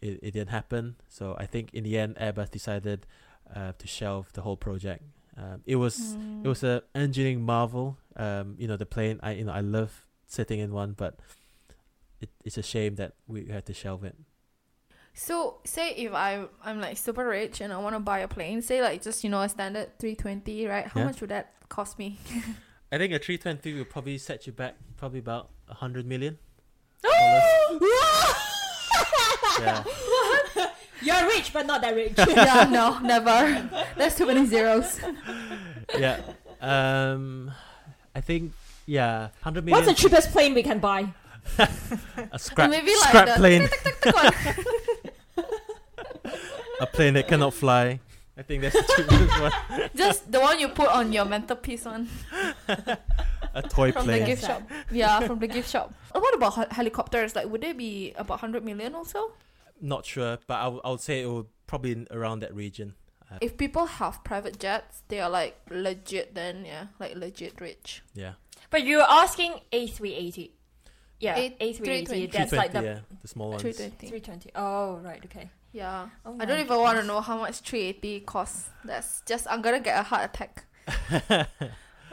it, 0.00 0.18
it 0.22 0.30
didn't 0.32 0.50
happen. 0.50 0.96
So 1.08 1.36
I 1.38 1.46
think 1.46 1.72
in 1.72 1.84
the 1.84 1.96
end, 1.96 2.16
Airbus 2.16 2.50
decided 2.50 3.06
uh, 3.54 3.72
to 3.78 3.86
shelve 3.86 4.32
the 4.32 4.42
whole 4.42 4.56
project. 4.56 5.02
Um, 5.36 5.62
it 5.66 5.76
was 5.76 5.96
Mm. 6.16 6.44
it 6.44 6.48
was 6.48 6.64
a 6.64 6.82
engineering 6.94 7.42
marvel. 7.42 7.98
Um, 8.16 8.56
you 8.58 8.66
know, 8.66 8.76
the 8.76 8.86
plane. 8.86 9.20
I 9.22 9.30
you 9.38 9.44
know 9.44 9.52
I 9.52 9.60
love 9.60 10.06
sitting 10.26 10.58
in 10.58 10.72
one, 10.72 10.92
but 10.96 11.20
it, 12.20 12.30
it's 12.44 12.58
a 12.58 12.62
shame 12.62 12.96
that 12.96 13.12
we 13.28 13.46
had 13.46 13.64
to 13.66 13.74
shelve 13.74 14.02
it. 14.04 14.16
So 15.22 15.58
say 15.64 15.90
if 15.96 16.14
I 16.14 16.46
I'm 16.64 16.80
like 16.80 16.96
super 16.96 17.26
rich 17.28 17.60
and 17.60 17.72
I 17.74 17.78
want 17.78 17.94
to 17.94 18.00
buy 18.00 18.20
a 18.20 18.28
plane, 18.28 18.62
say 18.62 18.80
like 18.80 19.02
just 19.02 19.22
you 19.22 19.28
know 19.28 19.42
a 19.42 19.48
standard 19.50 19.98
320, 19.98 20.66
right? 20.66 20.86
How 20.86 21.00
Yeah. 21.00 21.06
much 21.06 21.20
would 21.20 21.28
that 21.28 21.52
cost 21.68 21.98
me? 21.98 22.18
I 22.90 22.96
think 22.96 23.12
a 23.12 23.18
320 23.18 23.74
will 23.76 23.84
probably 23.84 24.16
set 24.16 24.46
you 24.46 24.52
back 24.54 24.76
probably 24.96 25.18
about 25.18 25.50
a 25.68 25.74
hundred 25.74 26.06
million. 26.06 26.38
Yeah. 29.60 29.84
You're 31.02 31.26
rich, 31.28 31.52
but 31.52 31.66
not 31.66 31.82
that 31.82 31.94
rich. 31.94 32.14
yeah, 32.16 32.64
no, 32.70 32.98
never. 33.00 33.68
There's 33.98 34.14
too 34.16 34.24
many 34.26 34.46
zeros. 34.46 35.00
yeah. 35.98 36.20
Um, 36.62 37.50
I 38.14 38.20
think 38.22 38.52
yeah, 38.86 39.28
hundred 39.42 39.64
million. 39.66 39.84
What's 39.84 40.00
the 40.02 40.08
cheapest 40.08 40.30
plane 40.32 40.54
we 40.54 40.62
can 40.62 40.78
buy? 40.78 41.12
a 41.58 42.38
scrap 42.38 42.70
Maybe 42.70 42.92
like 43.00 43.08
scrap 43.08 43.26
the- 43.28 43.34
plane, 43.36 43.68
a 46.80 46.86
plane 46.86 47.14
that 47.14 47.28
cannot 47.28 47.54
fly. 47.54 48.00
I 48.36 48.42
think 48.42 48.62
that's 48.62 48.74
the 48.74 48.82
cheapest 48.96 49.40
one. 49.40 49.52
Just 49.94 50.32
the 50.32 50.40
one 50.40 50.58
you 50.58 50.68
put 50.68 50.88
on 50.88 51.12
your 51.12 51.24
mantelpiece 51.26 51.84
one 51.84 52.08
A 53.54 53.62
toy 53.62 53.90
plane. 53.90 53.92
from 53.92 54.06
the 54.06 54.20
gift 54.20 54.44
shop. 54.44 54.62
Yeah, 54.90 55.20
from 55.26 55.38
the 55.40 55.46
gift 55.48 55.68
shop. 55.70 55.92
What 56.12 56.34
about 56.34 56.54
hel- 56.54 56.70
helicopters? 56.70 57.34
Like, 57.34 57.46
would 57.50 57.60
they 57.60 57.72
be 57.72 58.12
about 58.12 58.40
100 58.42 58.64
million 58.64 58.94
also? 58.94 59.32
Not 59.80 60.06
sure, 60.06 60.38
but 60.46 60.54
I 60.54 60.68
would- 60.68 60.80
would 60.84 61.00
say 61.00 61.22
it 61.22 61.28
would 61.30 61.46
probably 61.66 61.92
in- 61.92 62.08
around 62.10 62.40
that 62.40 62.54
region. 62.54 62.94
Uh, 63.30 63.38
If 63.40 63.56
people 63.56 63.86
have 63.86 64.22
private 64.24 64.58
jets, 64.58 65.02
they 65.08 65.20
are 65.20 65.28
like 65.30 65.56
legit. 65.70 66.34
Then 66.34 66.64
yeah, 66.64 66.86
like 66.98 67.16
legit 67.16 67.60
rich. 67.60 68.02
yeah, 68.14 68.34
But 68.70 68.84
you're 68.84 69.02
asking 69.08 69.60
A380. 69.72 70.50
Yeah, 71.20 71.36
A- 71.36 71.50
A380. 71.60 71.76
320. 71.76 72.26
That's 72.26 72.52
like 72.52 72.72
the 72.72 72.82
yeah, 72.82 72.98
the 73.22 73.28
small 73.28 73.50
ones. 73.50 73.62
320. 73.62 74.08
320. 74.08 74.50
Oh, 74.56 74.96
right, 75.04 75.22
okay. 75.26 75.50
Yeah. 75.72 76.08
Oh 76.26 76.36
I 76.40 76.44
don't 76.46 76.58
even 76.60 76.78
want 76.78 76.98
to 76.98 77.04
know 77.04 77.20
how 77.20 77.36
much 77.38 77.60
380 77.60 78.20
costs. 78.20 78.70
That's 78.84 79.22
just 79.26 79.46
I'm 79.48 79.62
gonna 79.62 79.80
get 79.80 79.98
a 79.98 80.02
heart 80.02 80.24
attack. 80.34 80.64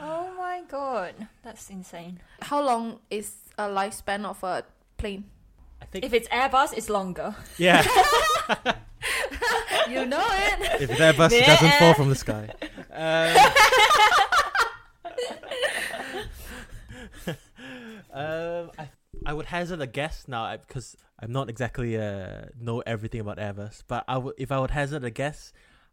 Oh 0.00 0.30
my 0.38 0.62
god, 0.70 1.26
that's 1.42 1.68
insane. 1.70 2.20
How 2.40 2.62
long 2.62 3.00
is 3.10 3.34
a 3.58 3.64
lifespan 3.64 4.24
of 4.24 4.40
a 4.44 4.62
plane? 4.96 5.24
I 5.82 5.86
think 5.86 6.04
If 6.04 6.12
it's 6.12 6.28
Airbus, 6.28 6.72
it's 6.76 6.88
longer. 6.88 7.34
yeah. 7.56 7.82
you 9.88 10.06
know 10.06 10.24
it. 10.24 10.82
if 10.82 10.90
Airbus 10.90 11.16
bus 11.16 11.32
doesn't 11.32 11.72
fall 11.80 11.94
from 11.94 12.10
the 12.10 12.14
sky. 12.14 12.48
Um, 12.92 13.36
um, 18.12 18.70
I, 18.78 18.88
I 19.28 19.34
would 19.34 19.44
hazard 19.44 19.82
a 19.82 19.86
guess 19.86 20.24
now 20.26 20.56
because 20.56 20.96
I'm 21.20 21.32
not 21.32 21.50
exactly 21.50 21.98
uh 21.98 22.46
know 22.58 22.80
everything 22.86 23.20
about 23.20 23.36
Airbus, 23.36 23.82
but 23.86 24.02
I 24.08 24.16
would 24.16 24.34
if 24.38 24.50
I 24.50 24.58
would 24.58 24.70
hazard 24.70 25.04
a 25.04 25.10
guess, 25.10 25.52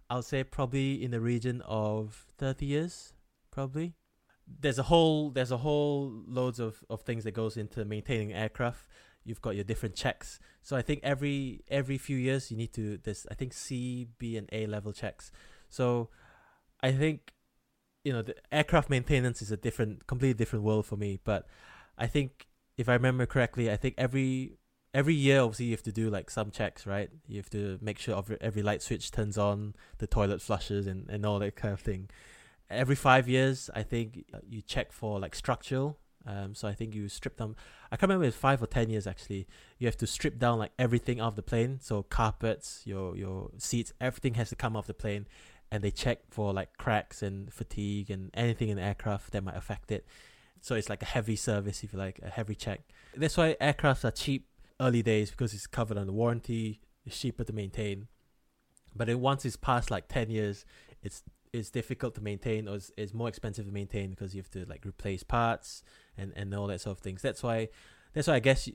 I 0.09 0.15
would 0.15 0.23
say 0.23 0.45
probably 0.45 1.03
in 1.03 1.11
the 1.11 1.19
region 1.19 1.61
of 1.65 2.25
thirty 2.37 2.65
years, 2.65 3.11
probably. 3.51 3.95
There's 4.47 4.79
a 4.79 4.83
whole 4.83 5.31
there's 5.31 5.51
a 5.51 5.57
whole 5.57 6.23
loads 6.25 6.61
of, 6.61 6.81
of 6.89 7.01
things 7.01 7.25
that 7.25 7.31
goes 7.31 7.57
into 7.57 7.83
maintaining 7.83 8.31
aircraft. 8.31 8.87
You've 9.25 9.41
got 9.41 9.55
your 9.55 9.65
different 9.65 9.95
checks. 9.95 10.39
So 10.61 10.77
I 10.77 10.81
think 10.81 11.01
every 11.03 11.65
every 11.67 11.97
few 11.97 12.15
years 12.15 12.49
you 12.51 12.55
need 12.55 12.71
to 12.75 12.99
there's 13.03 13.27
I 13.29 13.33
think 13.33 13.51
C, 13.51 14.07
B 14.17 14.37
and 14.37 14.47
A 14.53 14.65
level 14.65 14.93
checks. 14.93 15.33
So 15.67 16.07
I 16.81 16.93
think 16.93 17.33
you 18.05 18.13
know 18.13 18.21
the 18.21 18.35
aircraft 18.49 18.89
maintenance 18.89 19.41
is 19.41 19.51
a 19.51 19.57
different 19.57 20.07
completely 20.07 20.35
different 20.35 20.63
world 20.63 20.85
for 20.85 20.95
me, 20.95 21.19
but 21.21 21.47
I 21.97 22.07
think 22.07 22.47
if 22.77 22.89
I 22.89 22.93
remember 22.93 23.25
correctly, 23.25 23.71
I 23.71 23.77
think 23.77 23.95
every 23.97 24.57
every 24.93 25.13
year 25.13 25.41
obviously 25.41 25.65
you 25.65 25.71
have 25.71 25.83
to 25.83 25.91
do 25.91 26.09
like 26.09 26.29
some 26.29 26.51
checks, 26.51 26.85
right? 26.85 27.09
You 27.27 27.37
have 27.37 27.49
to 27.49 27.77
make 27.81 27.99
sure 27.99 28.23
every, 28.39 28.61
light 28.61 28.81
switch 28.81 29.11
turns 29.11 29.37
on, 29.37 29.75
the 29.97 30.07
toilet 30.07 30.41
flushes 30.41 30.87
and, 30.87 31.09
and 31.09 31.25
all 31.25 31.37
that 31.39 31.57
kind 31.57 31.73
of 31.73 31.81
thing. 31.81 32.09
Every 32.69 32.95
five 32.95 33.27
years, 33.27 33.69
I 33.75 33.83
think 33.83 34.23
uh, 34.33 34.37
you 34.47 34.61
check 34.61 34.93
for 34.93 35.19
like 35.19 35.35
structural. 35.35 35.97
Um, 36.25 36.55
so 36.55 36.67
I 36.67 36.73
think 36.73 36.95
you 36.95 37.09
strip 37.09 37.35
them. 37.37 37.55
I 37.91 37.97
can't 37.97 38.09
remember 38.09 38.25
if 38.25 38.35
five 38.35 38.63
or 38.63 38.67
ten 38.67 38.89
years 38.89 39.05
actually. 39.05 39.47
You 39.77 39.87
have 39.87 39.97
to 39.97 40.07
strip 40.07 40.39
down 40.39 40.59
like 40.59 40.71
everything 40.79 41.21
off 41.21 41.35
the 41.35 41.43
plane. 41.43 41.79
So 41.81 42.01
carpets, 42.03 42.81
your 42.85 43.15
your 43.15 43.51
seats, 43.57 43.93
everything 44.01 44.35
has 44.35 44.49
to 44.49 44.55
come 44.55 44.75
off 44.75 44.87
the 44.87 44.93
plane, 44.93 45.27
and 45.71 45.83
they 45.83 45.91
check 45.91 46.19
for 46.31 46.53
like 46.53 46.77
cracks 46.77 47.21
and 47.21 47.53
fatigue 47.53 48.09
and 48.09 48.31
anything 48.33 48.69
in 48.69 48.77
the 48.77 48.83
aircraft 48.83 49.33
that 49.33 49.43
might 49.43 49.57
affect 49.57 49.91
it. 49.91 50.07
So 50.65 50.73
it's 50.73 50.89
like 50.89 51.03
a 51.03 51.05
heavy 51.05 51.35
service, 51.35 51.83
if 51.83 51.93
you 51.93 51.99
like, 51.99 52.19
a 52.23 52.29
heavy 52.31 52.55
check. 52.55 52.81
That's 53.15 53.37
why 53.37 53.55
aircrafts 53.61 54.03
are 54.03 54.09
cheap 54.09 54.47
early 54.79 55.03
days 55.03 55.29
because 55.29 55.53
it's 55.53 55.67
covered 55.67 55.95
under 55.95 56.11
warranty. 56.11 56.81
It's 57.05 57.19
cheaper 57.19 57.43
to 57.43 57.53
maintain. 57.53 58.07
But 58.95 59.05
then 59.05 59.21
once 59.21 59.45
it's 59.45 59.57
past 59.57 59.91
like 59.91 60.07
ten 60.07 60.31
years, 60.31 60.65
it's 61.03 61.21
it's 61.53 61.69
difficult 61.69 62.15
to 62.15 62.21
maintain 62.21 62.67
or 62.67 62.77
it's, 62.77 62.91
it's 62.97 63.13
more 63.13 63.29
expensive 63.29 63.67
to 63.67 63.71
maintain 63.71 64.09
because 64.09 64.33
you 64.33 64.41
have 64.41 64.49
to 64.49 64.65
like 64.65 64.87
replace 64.87 65.21
parts 65.21 65.83
and 66.17 66.33
and 66.35 66.51
all 66.55 66.65
that 66.65 66.81
sort 66.81 66.97
of 66.97 67.03
things. 67.03 67.21
That's 67.21 67.43
why 67.43 67.69
that's 68.15 68.27
why 68.27 68.33
I 68.33 68.39
guess 68.39 68.65
you, 68.65 68.73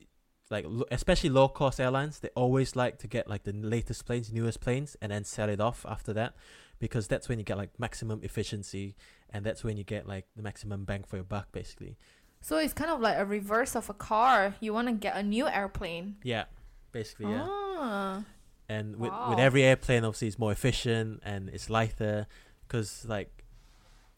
like 0.49 0.67
especially 0.93 1.31
low 1.31 1.49
cost 1.49 1.81
airlines 1.81 2.21
they 2.21 2.29
always 2.37 2.77
like 2.77 2.99
to 2.99 3.09
get 3.09 3.29
like 3.29 3.43
the 3.43 3.53
latest 3.53 4.07
planes, 4.07 4.33
newest 4.33 4.61
planes, 4.61 4.97
and 5.03 5.11
then 5.11 5.25
sell 5.25 5.49
it 5.49 5.61
off 5.61 5.85
after 5.89 6.13
that 6.13 6.35
because 6.81 7.07
that's 7.07 7.29
when 7.29 7.39
you 7.39 7.45
get 7.45 7.57
like 7.57 7.71
maximum 7.79 8.21
efficiency 8.25 8.97
and 9.33 9.45
that's 9.47 9.63
when 9.63 9.77
you 9.77 9.85
get 9.85 10.09
like 10.09 10.27
the 10.35 10.43
maximum 10.43 10.85
bang 10.85 11.05
for 11.05 11.17
your 11.17 11.25
buck 11.25 11.53
basically. 11.53 11.97
So 12.41 12.57
it's 12.57 12.73
kind 12.73 12.91
of 12.91 13.01
like 13.01 13.19
a 13.19 13.25
reverse 13.25 13.77
of 13.77 13.89
a 13.91 13.95
car. 13.95 14.55
You 14.61 14.73
want 14.73 14.89
to 14.89 14.95
get 14.95 15.15
a 15.15 15.23
new 15.23 15.47
airplane. 15.47 16.17
Yeah, 16.25 16.45
basically 16.91 17.31
yeah. 17.31 17.47
Ah. 17.49 18.25
and 18.69 18.97
with 18.97 19.11
Wow. 19.13 19.31
with 19.31 19.39
every 19.39 19.63
airplane 19.63 20.05
obviously 20.05 20.29
it's 20.29 20.39
more 20.39 20.53
efficient 20.53 21.21
and 21.23 21.49
it's 21.51 21.69
lighter 21.71 22.27
because 22.67 23.05
like 23.07 23.45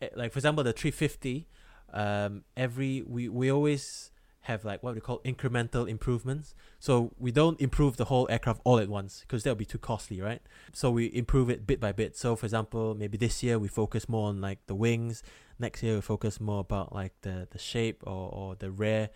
eh, 0.00 0.08
like 0.14 0.32
for 0.32 0.38
example 0.38 0.62
the 0.64 0.72
350 0.72 1.48
um 1.92 2.44
every 2.56 3.02
we 3.02 3.28
we 3.28 3.50
always 3.50 4.11
have 4.42 4.64
like 4.64 4.82
what 4.82 4.94
we 4.94 5.00
call 5.00 5.20
incremental 5.24 5.88
improvements 5.88 6.54
so 6.80 7.12
we 7.18 7.30
don't 7.30 7.60
improve 7.60 7.96
the 7.96 8.06
whole 8.06 8.26
aircraft 8.30 8.60
all 8.64 8.78
at 8.78 8.88
once 8.88 9.20
because 9.20 9.44
that 9.44 9.50
would 9.50 9.58
be 9.58 9.64
too 9.64 9.78
costly 9.78 10.20
right 10.20 10.42
so 10.72 10.90
we 10.90 11.06
improve 11.14 11.48
it 11.48 11.66
bit 11.66 11.80
by 11.80 11.92
bit 11.92 12.16
so 12.16 12.34
for 12.34 12.46
example 12.46 12.94
maybe 12.94 13.16
this 13.16 13.42
year 13.42 13.58
we 13.58 13.68
focus 13.68 14.08
more 14.08 14.28
on 14.28 14.40
like 14.40 14.58
the 14.66 14.74
wings 14.74 15.22
next 15.58 15.82
year 15.82 15.94
we 15.94 16.00
focus 16.00 16.40
more 16.40 16.60
about 16.60 16.92
like 16.92 17.12
the 17.22 17.46
the 17.52 17.58
shape 17.58 18.02
or, 18.04 18.30
or 18.32 18.56
the 18.56 18.70
rear 18.70 19.10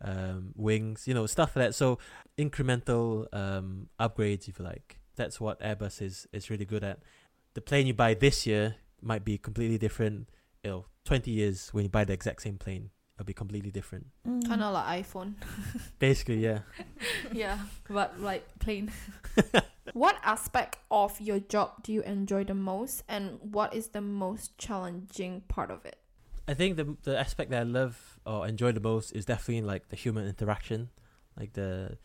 um, 0.00 0.52
wings 0.56 1.06
you 1.06 1.14
know 1.14 1.26
stuff 1.26 1.54
like 1.54 1.66
that 1.66 1.74
so 1.74 1.98
incremental 2.38 3.26
um, 3.32 3.88
upgrades, 4.00 4.48
if 4.48 4.58
you 4.58 4.64
like. 4.64 4.98
That's 5.16 5.40
what 5.40 5.60
Airbus 5.60 6.00
is 6.02 6.26
is 6.32 6.50
really 6.50 6.64
good 6.64 6.84
at. 6.84 7.00
The 7.54 7.60
plane 7.60 7.86
you 7.86 7.94
buy 7.94 8.14
this 8.14 8.46
year 8.46 8.76
might 9.00 9.24
be 9.24 9.38
completely 9.38 9.78
different. 9.78 10.28
You 10.64 10.70
know, 10.70 10.84
twenty 11.04 11.30
years 11.32 11.68
when 11.72 11.84
you 11.84 11.90
buy 11.90 12.04
the 12.04 12.12
exact 12.12 12.42
same 12.42 12.58
plane, 12.58 12.90
it'll 13.16 13.26
be 13.26 13.32
completely 13.32 13.70
different. 13.70 14.06
Mm. 14.26 14.46
Kind 14.46 14.62
of 14.62 14.72
like 14.74 15.04
iPhone. 15.06 15.34
Basically, 15.98 16.38
yeah. 16.38 16.60
yeah, 17.32 17.58
but 17.88 18.20
like 18.20 18.46
plane. 18.58 18.90
what 19.92 20.16
aspect 20.22 20.78
of 20.90 21.20
your 21.20 21.40
job 21.40 21.82
do 21.82 21.92
you 21.92 22.02
enjoy 22.02 22.44
the 22.44 22.54
most, 22.54 23.02
and 23.08 23.38
what 23.40 23.74
is 23.74 23.88
the 23.88 24.00
most 24.00 24.56
challenging 24.58 25.42
part 25.48 25.70
of 25.70 25.84
it? 25.84 25.96
I 26.48 26.54
think 26.54 26.76
the 26.76 26.96
the 27.02 27.18
aspect 27.18 27.50
that 27.50 27.60
I 27.60 27.64
love 27.64 28.18
or 28.26 28.46
enjoy 28.46 28.72
the 28.72 28.80
most 28.80 29.12
is 29.12 29.24
definitely 29.24 29.62
like 29.62 29.88
the 29.88 29.96
human 29.96 30.26
interaction, 30.26 30.88
like 31.38 31.52
the, 31.52 31.98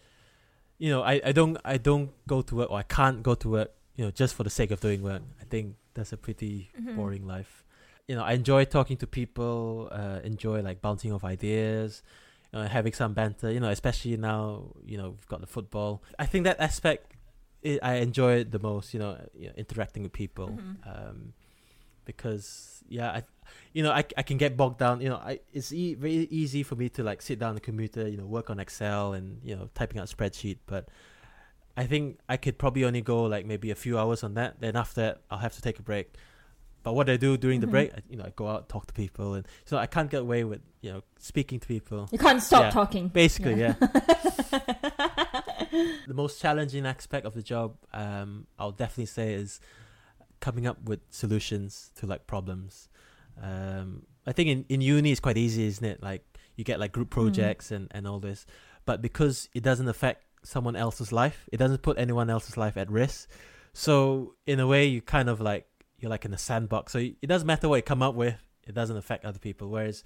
you 0.77 0.89
know, 0.89 1.01
I, 1.01 1.21
I 1.25 1.31
don't 1.31 1.57
I 1.65 1.77
don't 1.77 2.11
go 2.27 2.41
to 2.41 2.55
work 2.55 2.69
or 2.71 2.77
I 2.77 2.83
can't 2.83 3.23
go 3.23 3.33
to 3.35 3.49
work, 3.49 3.71
you 3.95 4.05
know, 4.05 4.11
just 4.11 4.35
for 4.35 4.43
the 4.43 4.49
sake 4.49 4.71
of 4.71 4.79
doing 4.79 5.01
work. 5.01 5.21
I 5.41 5.45
think 5.45 5.75
that's 5.95 6.13
a 6.13 6.17
pretty 6.17 6.69
Mhm. 6.79 6.95
boring 6.95 7.25
life. 7.25 7.63
You 8.07 8.15
know, 8.15 8.23
I 8.23 8.33
enjoy 8.33 8.63
talking 8.65 8.95
to 8.97 9.07
people, 9.07 9.89
uh, 9.91 10.19
enjoy 10.23 10.61
like 10.61 10.81
bouncing 10.81 11.11
off 11.11 11.25
ideas, 11.25 12.03
you 12.53 12.59
know, 12.59 12.65
having 12.65 12.93
some 12.93 13.13
banter. 13.13 13.51
You 13.51 13.59
know, 13.59 13.69
especially 13.69 14.15
now, 14.15 14.71
you 14.85 14.97
know, 14.97 15.09
we've 15.09 15.27
got 15.27 15.41
the 15.41 15.47
football. 15.47 16.01
I 16.17 16.25
think 16.25 16.45
that 16.45 16.59
aspect 16.59 17.11
i 17.65 17.79
I 17.83 17.93
enjoy 17.95 18.35
it 18.41 18.51
the 18.51 18.59
most. 18.59 18.93
You 18.93 19.01
know, 19.01 19.17
you 19.35 19.47
know 19.47 19.53
interacting 19.57 20.03
with 20.03 20.13
people, 20.13 20.47
Mhm. 20.57 20.87
um, 20.87 21.33
because 22.05 22.81
yeah, 22.87 23.11
I, 23.11 23.23
you 23.73 23.83
know, 23.83 23.91
I, 23.91 24.05
I 24.15 24.23
can 24.23 24.37
get 24.37 24.55
bogged 24.55 24.79
down. 24.79 25.01
You 25.01 25.09
know, 25.09 25.17
I 25.17 25.39
it's 25.51 25.73
e- 25.73 25.95
very 25.95 26.27
easy 26.31 26.63
for 26.63 26.75
me 26.77 26.87
to 26.89 27.03
like 27.03 27.21
sit 27.21 27.39
down 27.39 27.49
on 27.49 27.55
the 27.55 27.61
computer, 27.61 28.07
you 28.07 28.15
know, 28.15 28.25
work 28.25 28.49
on 28.49 28.57
Excel 28.59 29.13
and 29.13 29.41
you 29.43 29.53
know 29.55 29.69
typing 29.75 29.99
out 29.99 30.07
spreadsheet, 30.07 30.59
but. 30.65 30.87
I 31.79 31.85
think 31.85 32.17
I 32.27 32.37
could 32.37 32.57
probably 32.57 32.83
only 32.85 33.01
go 33.01 33.21
like 33.25 33.45
maybe 33.45 33.69
a 33.69 33.75
few 33.75 33.99
hours 33.99 34.23
on 34.23 34.33
that. 34.33 34.59
Then 34.61 34.75
after 34.75 34.99
that, 35.01 35.21
I'll 35.29 35.37
have 35.37 35.53
to 35.57 35.61
take 35.61 35.77
a 35.77 35.83
break. 35.83 36.11
But 36.87 36.93
what 36.93 37.09
I 37.09 37.17
do 37.17 37.35
during 37.35 37.59
the 37.59 37.67
Mhm. 37.67 37.71
break, 37.71 37.93
I, 37.93 37.99
you 38.09 38.15
know, 38.15 38.23
I 38.23 38.31
go 38.33 38.47
out, 38.47 38.69
talk 38.69 38.85
to 38.87 38.93
people, 38.93 39.33
and 39.33 39.45
so 39.65 39.75
I 39.77 39.87
can't 39.87 40.09
get 40.09 40.21
away 40.21 40.45
with 40.45 40.61
you 40.79 40.89
know 40.93 41.01
speaking 41.19 41.59
to 41.59 41.67
people. 41.67 42.07
You 42.13 42.17
can't 42.17 42.41
stop 42.41 42.61
Yeah. 42.63 42.69
talking. 42.71 43.09
Basically, 43.09 43.55
yeah. 43.59 43.73
the 46.07 46.13
most 46.13 46.39
challenging 46.41 46.85
aspect 46.85 47.25
of 47.25 47.33
the 47.33 47.41
job, 47.43 47.75
um, 47.93 48.47
I'll 48.57 48.71
definitely 48.71 49.07
say 49.07 49.33
is 49.33 49.59
coming 50.39 50.65
up 50.65 50.81
with 50.83 51.01
solutions 51.09 51.91
to 51.95 52.05
like 52.05 52.25
problems. 52.25 52.87
Um, 53.41 54.03
I 54.25 54.31
think 54.31 54.47
in, 54.49 54.65
in 54.69 54.79
uni 54.79 55.11
it's 55.11 55.19
quite 55.19 55.37
easy, 55.37 55.65
isn't 55.67 55.83
it? 55.85 56.01
Like 56.01 56.23
you 56.55 56.63
get 56.63 56.79
like 56.79 56.93
group 56.93 57.09
projects 57.09 57.69
and, 57.69 57.87
and 57.91 58.07
all 58.07 58.19
this, 58.19 58.45
but 58.85 59.01
because 59.01 59.49
it 59.53 59.61
doesn't 59.61 59.89
affect 59.89 60.23
someone 60.43 60.77
else's 60.77 61.11
life, 61.11 61.49
it 61.51 61.57
doesn't 61.57 61.81
put 61.81 61.97
anyone 61.97 62.29
else's 62.29 62.55
life 62.55 62.77
at 62.77 62.89
risk. 62.89 63.29
So 63.73 64.35
in 64.45 64.61
a 64.61 64.67
way, 64.67 64.85
you 64.85 65.01
kind 65.01 65.27
of 65.27 65.41
like 65.41 65.67
you're 65.99 66.11
like 66.11 66.25
in 66.25 66.33
a 66.33 66.37
sandbox. 66.37 66.93
So 66.93 66.99
it 66.99 67.27
doesn't 67.27 67.47
matter 67.47 67.67
what 67.69 67.77
you 67.77 67.81
come 67.81 68.01
up 68.01 68.15
with, 68.15 68.35
it 68.67 68.75
doesn't 68.75 68.97
affect 68.97 69.25
other 69.25 69.39
people. 69.39 69.69
Whereas, 69.69 70.03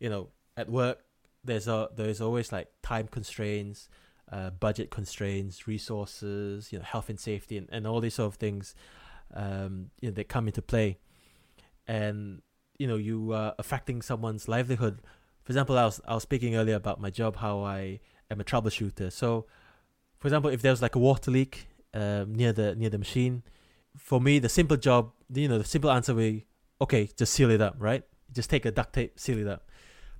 you 0.00 0.08
know, 0.08 0.28
at 0.56 0.68
work 0.68 1.00
there's 1.44 1.68
a 1.68 1.88
there's 1.94 2.20
always 2.20 2.52
like 2.52 2.68
time 2.82 3.08
constraints, 3.08 3.88
uh, 4.30 4.50
budget 4.50 4.90
constraints, 4.90 5.66
resources, 5.66 6.72
you 6.72 6.78
know, 6.78 6.84
health 6.84 7.08
and 7.08 7.18
safety, 7.18 7.56
and, 7.56 7.68
and 7.70 7.86
all 7.86 8.00
these 8.00 8.14
sort 8.14 8.28
of 8.28 8.34
things, 8.34 8.74
um, 9.34 9.90
you 10.00 10.08
know, 10.08 10.14
that 10.14 10.28
come 10.28 10.46
into 10.46 10.62
play, 10.62 10.98
and 11.86 12.42
you 12.78 12.86
know, 12.86 12.96
you 12.96 13.32
are 13.32 13.54
affecting 13.58 14.02
someone's 14.02 14.48
livelihood. 14.48 15.00
For 15.42 15.52
example, 15.52 15.78
I 15.78 15.84
was 15.84 16.00
I 16.06 16.14
was 16.14 16.22
speaking 16.22 16.56
earlier 16.56 16.76
about 16.76 17.00
my 17.00 17.10
job, 17.10 17.36
how 17.36 17.60
I 17.60 18.00
am 18.30 18.40
a 18.40 18.44
troubleshooter. 18.44 19.12
So, 19.12 19.46
for 20.18 20.28
example, 20.28 20.50
if 20.50 20.62
there's 20.62 20.82
like 20.82 20.94
a 20.94 20.98
water 20.98 21.30
leak 21.30 21.68
um, 21.94 22.34
near 22.34 22.52
the 22.52 22.74
near 22.74 22.90
the 22.90 22.98
machine, 22.98 23.42
for 23.98 24.20
me, 24.20 24.38
the 24.38 24.48
simple 24.48 24.76
job, 24.76 25.12
you 25.32 25.48
know, 25.48 25.58
the 25.58 25.64
simple 25.64 25.90
answer 25.90 26.14
will 26.14 26.22
be, 26.22 26.46
okay, 26.80 27.10
just 27.16 27.32
seal 27.32 27.50
it 27.50 27.60
up, 27.60 27.74
right? 27.78 28.02
Just 28.32 28.48
take 28.50 28.64
a 28.64 28.70
duct 28.70 28.92
tape, 28.92 29.18
seal 29.18 29.38
it 29.38 29.46
up. 29.46 29.68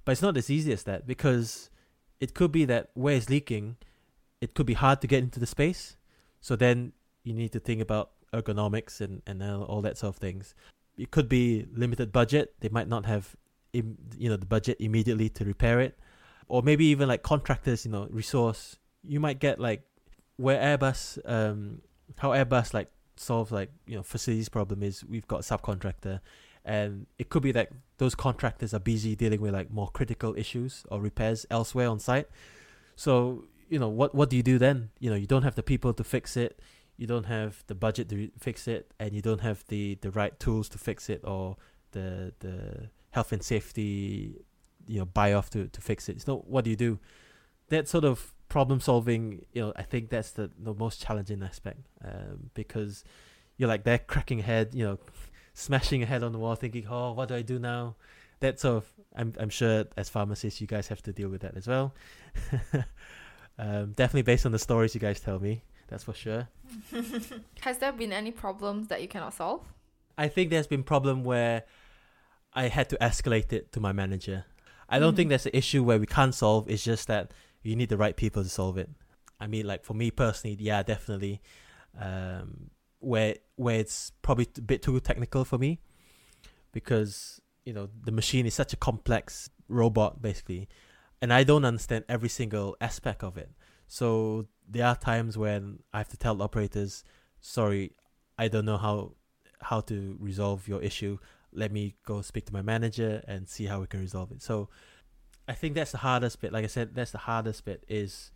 But 0.05 0.13
it's 0.13 0.23
not 0.23 0.37
as 0.37 0.51
easy 0.51 0.73
as 0.73 0.83
that 0.85 1.07
because 1.07 1.71
it 2.21 2.35
could 2.35 2.53
be 2.53 2.65
that 2.65 2.91
where 2.95 3.15
it's 3.15 3.31
leaking, 3.31 3.77
it 4.41 4.55
could 4.55 4.67
be 4.67 4.75
hard 4.75 5.01
to 5.03 5.07
get 5.07 5.23
into 5.23 5.39
the 5.39 5.47
space. 5.47 5.97
So 6.41 6.57
then 6.57 6.93
you 7.25 7.35
need 7.35 7.53
to 7.53 7.61
think 7.61 7.81
about 7.81 8.11
ergonomics 8.33 9.01
and, 9.01 9.23
and 9.27 9.43
all 9.43 9.83
that 9.83 9.99
sort 9.99 10.15
of 10.15 10.17
things. 10.17 10.55
It 10.97 11.11
could 11.11 11.29
be 11.29 11.67
limited 11.73 12.13
budget. 12.13 12.55
They 12.61 12.69
might 12.69 12.89
not 12.89 13.07
have, 13.07 13.37
you 13.73 13.95
know, 14.19 14.37
the 14.37 14.47
budget 14.47 14.79
immediately 14.81 15.29
to 15.31 15.45
repair 15.45 15.81
it, 15.81 15.99
or 16.49 16.63
maybe 16.63 16.87
even 16.87 17.09
like 17.09 17.23
contractors, 17.23 17.85
you 17.85 17.93
know, 17.93 18.09
resource. 18.11 18.79
You 19.07 19.21
might 19.21 19.39
get 19.39 19.61
like 19.61 19.83
where 20.37 20.59
Airbus, 20.59 21.19
um, 21.25 21.83
how 22.17 22.31
Airbus 22.31 22.75
like 22.75 22.91
solves 23.19 23.51
like 23.53 23.71
you 23.87 23.97
know 23.97 24.03
facilities 24.03 24.49
problem 24.49 24.83
is 24.83 25.05
we've 25.05 25.27
got 25.29 25.41
a 25.41 25.43
subcontractor, 25.43 26.21
and 26.65 27.07
it 27.19 27.29
could 27.29 27.43
be 27.43 27.53
that 27.53 27.71
those 27.99 28.15
contractors 28.15 28.73
are 28.75 28.81
busy 28.81 29.17
dealing 29.17 29.41
with 29.41 29.53
like 29.53 29.71
more 29.71 29.89
critical 29.89 30.35
issues 30.37 30.85
or 30.91 31.01
repairs 31.01 31.47
elsewhere 31.51 31.89
on 31.89 31.99
site. 31.99 32.29
So 32.97 33.45
you 33.69 33.79
know 33.79 33.89
what 33.89 34.15
what 34.15 34.31
do 34.31 34.37
you 34.37 34.43
do 34.43 34.59
then? 34.59 34.91
You 34.99 35.11
know 35.11 35.17
you 35.17 35.27
don't 35.27 35.43
have 35.43 35.55
the 35.55 35.63
people 35.63 35.93
to 35.95 36.05
fix 36.05 36.37
it. 36.37 36.61
you 36.99 37.07
don't 37.07 37.27
have 37.27 37.63
the 37.69 37.75
budget 37.75 38.09
to 38.11 38.29
fix 38.39 38.69
it, 38.69 38.93
and 38.99 39.15
you 39.15 39.23
don't 39.23 39.41
have 39.41 39.65
the 39.69 39.97
the 40.03 40.11
right 40.11 40.39
tools 40.39 40.69
to 40.71 40.79
fix 40.79 41.09
it, 41.09 41.23
or 41.25 41.57
the 41.93 42.33
the 42.41 42.91
health 43.13 43.33
and 43.33 43.43
safety, 43.43 44.35
you 44.87 44.99
know, 44.99 45.05
buy 45.07 45.33
off 45.33 45.49
to 45.51 45.69
to 45.69 45.81
fix 45.81 46.09
it. 46.09 46.21
So 46.21 46.39
what 46.47 46.65
do 46.65 46.71
you 46.71 46.77
do? 46.77 46.99
That 47.69 47.89
sort 47.89 48.05
of 48.05 48.35
problem 48.49 48.81
solving, 48.81 49.45
you 49.53 49.63
know, 49.63 49.73
I 49.77 49.83
think 49.83 50.09
that's 50.11 50.31
the 50.33 50.51
the 50.59 50.75
most 50.75 51.01
challenging 51.03 51.43
aspect, 51.43 51.81
um, 52.05 52.51
because 52.55 53.05
you're 53.57 53.69
like 53.69 53.85
they're 53.85 53.99
cracking 53.99 54.41
head, 54.41 54.75
you 54.75 54.85
know, 54.85 54.99
smashing 55.55 56.03
a 56.03 56.07
head 56.07 56.23
on 56.23 56.33
the 56.33 56.39
wall, 56.39 56.55
thinking, 56.55 56.87
oh, 56.89 57.13
what 57.13 57.29
do 57.29 57.35
I 57.35 57.43
do 57.43 57.59
now? 57.59 57.97
That 58.41 58.61
sort 58.61 58.77
of, 58.85 58.93
I'm 59.17 59.33
I'm 59.39 59.51
sure 59.51 59.85
as 59.97 60.09
pharmacists, 60.09 60.61
you 60.61 60.67
guys 60.67 60.89
have 60.89 61.03
to 61.03 61.13
deal 61.13 61.29
with 61.29 61.41
that 61.43 61.57
as 61.57 61.67
well. 61.67 61.95
um, 63.59 63.93
definitely 63.93 64.23
based 64.23 64.47
on 64.47 64.53
the 64.53 64.59
stories 64.59 64.95
you 64.95 65.01
guys 65.01 65.21
tell 65.21 65.39
me, 65.41 65.63
that's 65.89 66.05
for 66.05 66.13
sure. 66.15 66.49
Has 67.63 67.79
there 67.79 67.93
been 67.93 68.13
any 68.13 68.31
problems 68.31 68.89
that 68.89 69.03
you 69.03 69.09
cannot 69.09 69.35
solve? 69.35 69.63
I 70.17 70.29
think 70.29 70.51
there's 70.51 70.67
been 70.67 70.83
problem 70.83 71.25
where 71.25 71.65
I 72.55 72.69
had 72.69 72.89
to 72.91 72.97
escalate 73.01 73.53
it 73.53 73.73
to 73.73 73.81
my 73.81 73.93
manager. 73.93 74.45
I 74.89 74.99
don't 74.99 75.15
think 75.17 75.27
Mhm. 75.27 75.31
there's 75.31 75.47
an 75.47 75.53
issue 75.55 75.83
where 75.85 75.99
we 75.99 76.07
can't 76.07 76.35
solve. 76.35 76.69
It's 76.71 76.83
just 76.85 77.09
that 77.09 77.33
you 77.69 77.77
need 77.77 77.89
the 77.89 77.97
right 77.97 78.17
people 78.17 78.43
to 78.43 78.49
solve 78.49 78.79
it. 78.79 78.91
I 79.41 79.47
mean, 79.47 79.67
like 79.67 79.85
for 79.85 79.95
me 79.95 80.11
personally, 80.11 80.57
yeah, 80.61 80.83
definitely. 80.83 81.41
Um, 82.01 82.71
where 83.01 83.37
where 83.57 83.79
it's 83.79 84.13
probably 84.23 84.49
a 84.57 84.61
bit 84.61 84.83
too 84.83 84.99
technical 85.01 85.45
for 85.45 85.59
me, 85.59 85.81
because 86.73 87.41
you 87.65 87.73
know 87.73 87.89
the 88.05 88.13
machine 88.13 88.47
is 88.47 88.55
such 88.55 88.73
a 88.73 88.77
complex 88.77 89.51
robot 89.69 90.21
basically, 90.21 90.69
and 91.23 91.33
I 91.33 91.45
don't 91.45 91.65
understand 91.65 92.05
every 92.09 92.29
single 92.29 92.77
aspect 92.81 93.23
of 93.23 93.37
it. 93.37 93.51
So 93.87 94.47
there 94.69 94.87
are 94.87 94.97
times 94.97 95.39
when 95.39 95.81
I 95.93 95.99
have 95.99 96.09
to 96.09 96.17
tell 96.17 96.43
operators, 96.43 97.05
"Sorry, 97.41 97.93
I 98.39 98.49
don't 98.49 98.65
know 98.65 98.79
how 98.79 99.15
how 99.61 99.81
to 99.83 100.17
resolve 100.21 100.69
your 100.69 100.83
issue. 100.83 101.19
Let 101.53 101.73
me 101.73 101.95
go 102.05 102.23
speak 102.23 102.47
to 102.47 102.53
my 102.53 102.63
manager 102.63 103.23
and 103.27 103.49
see 103.49 103.67
how 103.67 103.81
we 103.81 103.87
can 103.87 104.01
resolve 104.01 104.33
it." 104.33 104.43
So 104.43 104.69
I 105.49 105.55
think 105.55 105.75
that's 105.75 105.93
the 105.93 105.99
hardest 105.99 106.41
bit. 106.41 106.53
Like 106.53 106.65
I 106.65 106.69
said, 106.69 106.95
that's 106.95 107.11
the 107.11 107.19
hardest 107.19 107.65
bit 107.65 107.83
is 107.89 108.31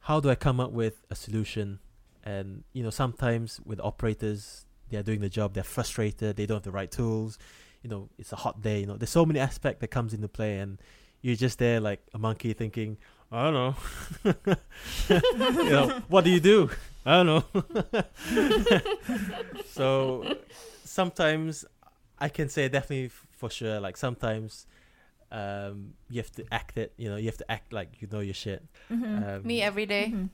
how 0.00 0.20
do 0.20 0.28
I 0.28 0.34
come 0.34 0.60
up 0.60 0.70
with 0.70 1.02
a 1.10 1.14
solution? 1.14 1.78
And 2.22 2.62
you 2.74 2.82
know, 2.82 2.90
sometimes 2.90 3.60
with 3.64 3.80
operators, 3.80 4.66
they 4.90 4.98
are 4.98 5.02
doing 5.02 5.20
the 5.20 5.30
job, 5.30 5.54
they're 5.54 5.64
frustrated, 5.64 6.36
they 6.36 6.44
don't 6.44 6.56
have 6.56 6.64
the 6.64 6.70
right 6.70 6.90
tools. 6.90 7.38
You 7.82 7.90
know, 7.90 8.08
it's 8.18 8.32
a 8.32 8.36
hot 8.36 8.60
day. 8.60 8.80
You 8.80 8.86
know, 8.86 8.96
there's 8.96 9.10
so 9.10 9.24
many 9.24 9.40
aspects 9.40 9.80
that 9.80 9.88
comes 9.88 10.12
into 10.12 10.28
play, 10.28 10.58
and 10.58 10.78
you're 11.22 11.36
just 11.36 11.58
there 11.58 11.80
like 11.80 12.00
a 12.12 12.18
monkey 12.18 12.52
thinking, 12.52 12.98
I 13.32 13.50
don't 13.50 13.54
know. 13.54 13.76
you 15.08 15.70
know, 15.70 16.02
what 16.08 16.24
do 16.24 16.30
you 16.30 16.40
do? 16.40 16.70
I 17.04 17.22
don't 17.22 17.54
know. 17.54 18.02
so 19.66 20.36
sometimes 20.84 21.64
I 22.18 22.28
can 22.28 22.48
say 22.48 22.68
definitely 22.68 23.06
f- 23.06 23.26
for 23.30 23.50
sure. 23.50 23.80
Like 23.80 23.96
sometimes 23.96 24.66
um, 25.32 25.94
you 26.08 26.20
have 26.20 26.30
to 26.32 26.44
act 26.52 26.78
it. 26.78 26.92
You 26.96 27.08
know, 27.10 27.16
you 27.16 27.26
have 27.26 27.36
to 27.38 27.50
act 27.50 27.72
like 27.72 28.00
you 28.00 28.08
know 28.10 28.20
your 28.20 28.34
shit. 28.34 28.62
Mhm. 28.90 29.36
Um, 29.36 29.46
Me 29.46 29.60
every 29.62 29.86
day. 29.86 30.12
Mhm. 30.14 30.28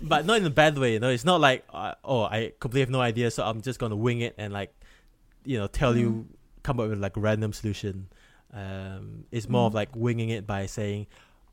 but 0.02 0.26
not 0.26 0.38
in 0.38 0.46
a 0.46 0.50
bad 0.50 0.78
way. 0.78 0.92
You 0.94 1.00
know, 1.00 1.08
it's 1.10 1.24
not 1.24 1.40
like 1.40 1.64
uh, 1.72 1.94
oh 2.04 2.22
I 2.24 2.52
completely 2.60 2.80
have 2.82 2.90
no 2.90 3.00
idea, 3.00 3.30
so 3.30 3.44
I'm 3.44 3.60
just 3.62 3.78
gonna 3.78 3.96
wing 3.96 4.20
it 4.20 4.34
and 4.38 4.52
like 4.52 4.74
you 5.44 5.58
know 5.58 5.66
tell 5.66 5.96
you 5.96 6.26
come 6.62 6.80
up 6.80 6.88
with 6.88 6.98
like 6.98 7.16
a 7.16 7.20
random 7.20 7.52
solution. 7.52 8.08
Um, 8.52 9.24
it's 9.30 9.48
more 9.48 9.66
of 9.66 9.72
Mhm. 9.72 9.76
like 9.76 9.96
winging 9.96 10.30
it 10.30 10.46
by 10.46 10.66
saying, 10.66 11.06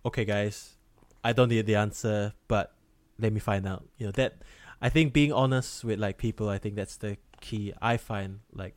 okay 0.05 0.25
guys, 0.25 0.75
I 1.23 1.33
don't 1.33 1.49
need 1.49 1.65
the 1.65 1.75
answer, 1.75 2.33
but 2.47 2.73
let 3.19 3.33
me 3.33 3.39
find 3.39 3.67
out. 3.67 3.87
You 3.97 4.07
know 4.07 4.11
that 4.13 4.41
I 4.81 4.89
think 4.89 5.13
being 5.13 5.31
honest 5.33 5.83
with 5.83 5.99
like 5.99 6.17
people, 6.17 6.49
I 6.49 6.57
think 6.57 6.75
that's 6.75 6.97
the 6.97 7.17
key. 7.41 7.73
I 7.81 7.97
find 7.97 8.39
like 8.53 8.75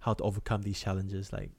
how 0.00 0.14
to 0.14 0.22
overcome 0.24 0.62
these 0.62 0.78
challenges, 0.80 1.32
like 1.32 1.50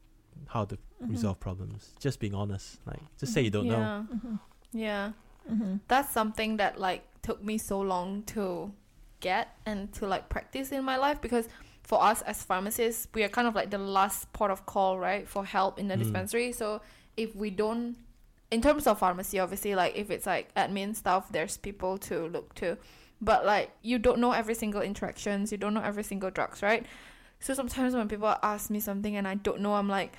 how 0.47 0.65
to 0.65 0.75
Mhm. 1.01 1.09
resolve 1.11 1.39
problems. 1.39 1.91
Just 1.99 2.19
being 2.19 2.33
honest, 2.35 2.79
like 2.85 2.99
just 3.19 3.33
say 3.33 3.41
you 3.41 3.49
don't 3.51 3.67
know. 3.67 3.77
yeah. 3.79 4.03
Mhm. 4.15 4.39
Yeah. 4.73 5.11
Mhm. 5.49 5.79
That's 5.87 6.11
something 6.11 6.57
that 6.57 6.79
like 6.79 7.03
took 7.21 7.43
me 7.43 7.57
so 7.57 7.79
long 7.79 8.23
to 8.23 8.71
get 9.19 9.57
and 9.65 9.91
to 9.93 10.07
like 10.07 10.29
practice 10.29 10.71
in 10.71 10.83
my 10.83 10.97
life 10.97 11.19
because 11.21 11.47
for 11.83 12.01
us 12.03 12.21
as 12.23 12.43
pharmacists, 12.43 13.07
we 13.13 13.23
are 13.23 13.29
kind 13.29 13.47
of 13.47 13.55
like 13.55 13.69
the 13.69 13.77
last 13.77 14.31
port 14.33 14.51
of 14.51 14.65
call, 14.65 14.99
right, 14.99 15.27
for 15.27 15.45
help 15.45 15.79
in 15.79 15.87
the 15.87 15.95
Mm. 15.95 15.99
dispensary. 15.99 16.51
So 16.51 16.81
if 17.15 17.35
we 17.35 17.49
don't 17.49 17.95
in 18.49 18.61
terms 18.61 18.87
of 18.87 18.97
pharmacy, 18.99 19.39
obviously, 19.39 19.75
like 19.75 19.95
if 19.97 20.09
it's 20.09 20.25
like 20.25 20.53
admin 20.55 20.95
stuff, 20.95 21.29
there's 21.31 21.57
people 21.57 21.97
to 21.97 22.27
look 22.27 22.53
to. 22.55 22.77
But 23.21 23.45
like 23.45 23.71
you 23.81 23.99
don't 23.99 24.19
know 24.19 24.31
every 24.31 24.53
single 24.55 24.81
interactions, 24.81 25.51
you 25.51 25.57
don't 25.57 25.73
know 25.73 25.81
every 25.81 26.03
single 26.03 26.29
drugs, 26.31 26.61
right? 26.61 26.85
So 27.39 27.53
sometimes 27.53 27.93
when 27.95 28.07
people 28.07 28.33
ask 28.43 28.69
me 28.69 28.79
something 28.79 29.15
and 29.15 29.27
I 29.27 29.35
don't 29.35 29.61
know, 29.61 29.73
I'm 29.75 29.87
like, 29.89 30.13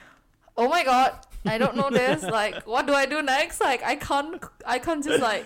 oh 0.56 0.68
my 0.68 0.84
god, 0.84 1.12
I 1.44 1.58
don't 1.58 1.76
know 1.76 1.90
this. 1.90 2.22
like, 2.40 2.66
what 2.66 2.86
do 2.86 2.94
I 2.94 3.06
do 3.06 3.22
next? 3.22 3.60
Like, 3.60 3.82
I 3.82 3.96
can't, 3.96 4.42
I 4.66 4.78
can't 4.78 5.04
just 5.04 5.20
like 5.22 5.44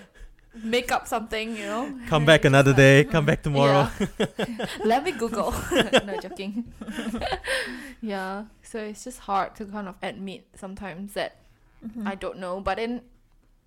make 0.62 0.92
up 0.92 1.08
something, 1.08 1.56
you 1.56 1.64
know? 1.66 1.98
Come 2.08 2.24
back 2.26 2.44
another 2.44 2.70
like- 2.70 2.76
day. 2.76 3.04
Come 3.04 3.24
back 3.26 3.42
tomorrow. 3.42 3.88
Yeah. 4.18 4.66
Let 4.84 5.02
me 5.04 5.12
Google. 5.12 5.52
no 5.72 6.18
joking. 6.20 6.72
yeah. 8.00 8.44
So 8.62 8.78
it's 8.78 9.04
just 9.04 9.20
hard 9.20 9.54
to 9.56 9.64
kind 9.64 9.88
of 9.88 9.96
admit 10.02 10.46
sometimes 10.54 11.14
that 11.14 11.36
Mhm. 11.84 12.06
I 12.06 12.14
don't 12.14 12.38
know, 12.38 12.60
but 12.60 12.76
then 12.76 13.00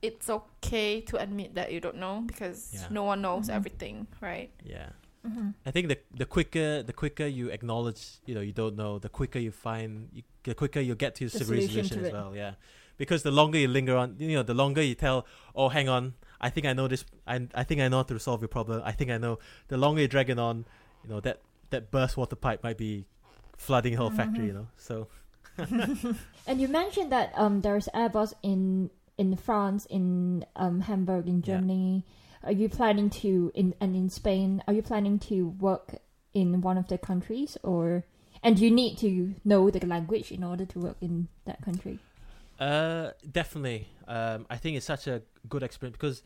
it's 0.02 0.30
okay 0.30 1.02
to 1.02 1.18
admit 1.18 1.56
that 1.56 1.74
you 1.74 1.82
don't 1.82 1.98
know 1.98 2.22
because 2.26 2.72
Yeah. 2.74 2.88
no 2.90 3.04
one 3.04 3.22
knows 3.22 3.50
Mhm. 3.50 3.56
everything, 3.56 4.08
right? 4.22 4.52
Yeah. 4.64 4.90
Mhm. 5.26 5.54
I 5.66 5.72
think 5.72 5.88
the 5.88 5.98
the 6.16 6.26
quicker 6.26 6.84
the 6.84 6.94
quicker 6.94 7.26
you 7.26 7.50
acknowledge 7.50 8.02
you 8.28 8.36
know 8.36 8.42
you 8.42 8.54
don't 8.54 8.76
know 8.76 9.00
the 9.00 9.10
quicker 9.10 9.40
you 9.40 9.52
find 9.52 10.10
you, 10.14 10.22
the 10.44 10.54
quicker 10.54 10.80
you 10.80 10.94
get 10.96 11.16
to 11.16 11.26
The 11.28 11.40
the 11.40 11.46
solution 11.46 11.84
to 11.90 12.00
as 12.02 12.08
it. 12.08 12.14
well 12.14 12.36
yeah 12.36 12.54
because 12.98 13.24
the 13.24 13.32
longer 13.32 13.58
you 13.58 13.68
linger 13.68 13.96
on 13.98 14.16
you 14.20 14.36
know 14.38 14.44
the 14.44 14.54
longer 14.54 14.82
you 14.84 14.94
tell 14.96 15.26
oh 15.56 15.70
hang 15.70 15.90
on 15.90 16.14
I 16.40 16.50
think 16.54 16.66
I 16.68 16.74
know 16.74 16.88
this 16.88 17.06
I 17.26 17.48
I 17.56 17.64
think 17.64 17.82
I 17.82 17.88
know 17.90 17.98
how 17.98 18.08
to 18.14 18.20
solve 18.20 18.42
your 18.46 18.50
problem 18.58 18.82
I 18.86 18.92
think 18.94 19.10
I 19.10 19.18
know 19.18 19.40
the 19.68 19.78
longer 19.78 20.02
you 20.02 20.08
drag 20.08 20.30
it 20.30 20.38
on 20.40 20.66
you 21.04 21.10
know 21.10 21.20
that 21.22 21.42
that 21.72 21.90
burst 21.90 22.16
water 22.18 22.36
pipe 22.38 22.62
might 22.64 22.78
be 22.78 23.06
flooding 23.58 23.94
the 23.94 23.98
whole 23.98 24.12
factory 24.12 24.46
you 24.48 24.54
know 24.54 24.68
so 24.78 25.08
And 26.48 26.62
you 26.62 26.68
mentioned 26.68 27.12
that 27.12 27.32
um 27.36 27.62
there's 27.62 27.88
Airbus 27.94 28.34
in 28.44 28.90
in 29.18 29.36
France, 29.36 29.86
in 29.90 30.44
um 30.56 30.82
Hamburg, 30.82 31.28
in 31.28 31.42
Yeah. 31.46 31.58
Are 32.46 32.52
you 32.52 32.70
planning 32.70 33.10
to 33.22 33.52
in 33.56 33.74
and 33.82 33.96
in 33.96 34.10
Spain? 34.10 34.64
Are 34.68 34.74
you 34.74 34.82
planning 34.84 35.18
to 35.20 35.48
work 35.60 35.96
in 36.34 36.62
one 36.62 36.78
of 36.78 36.88
the 36.88 36.98
countries, 36.98 37.58
or 37.64 38.04
and 38.44 38.60
you 38.60 38.70
need 38.70 38.98
to 39.00 39.34
know 39.44 39.70
the 39.72 39.86
language 39.86 40.32
in 40.32 40.44
order 40.44 40.66
to 40.66 40.80
work 40.80 40.98
in 41.02 41.28
that 41.46 41.62
country? 41.64 42.00
Uh, 42.60 43.12
definitely. 43.30 43.88
Um, 44.08 44.46
I 44.50 44.58
think 44.58 44.78
it's 44.78 44.86
such 44.86 45.08
a 45.08 45.24
good 45.50 45.64
experience 45.64 45.98
because, 46.00 46.22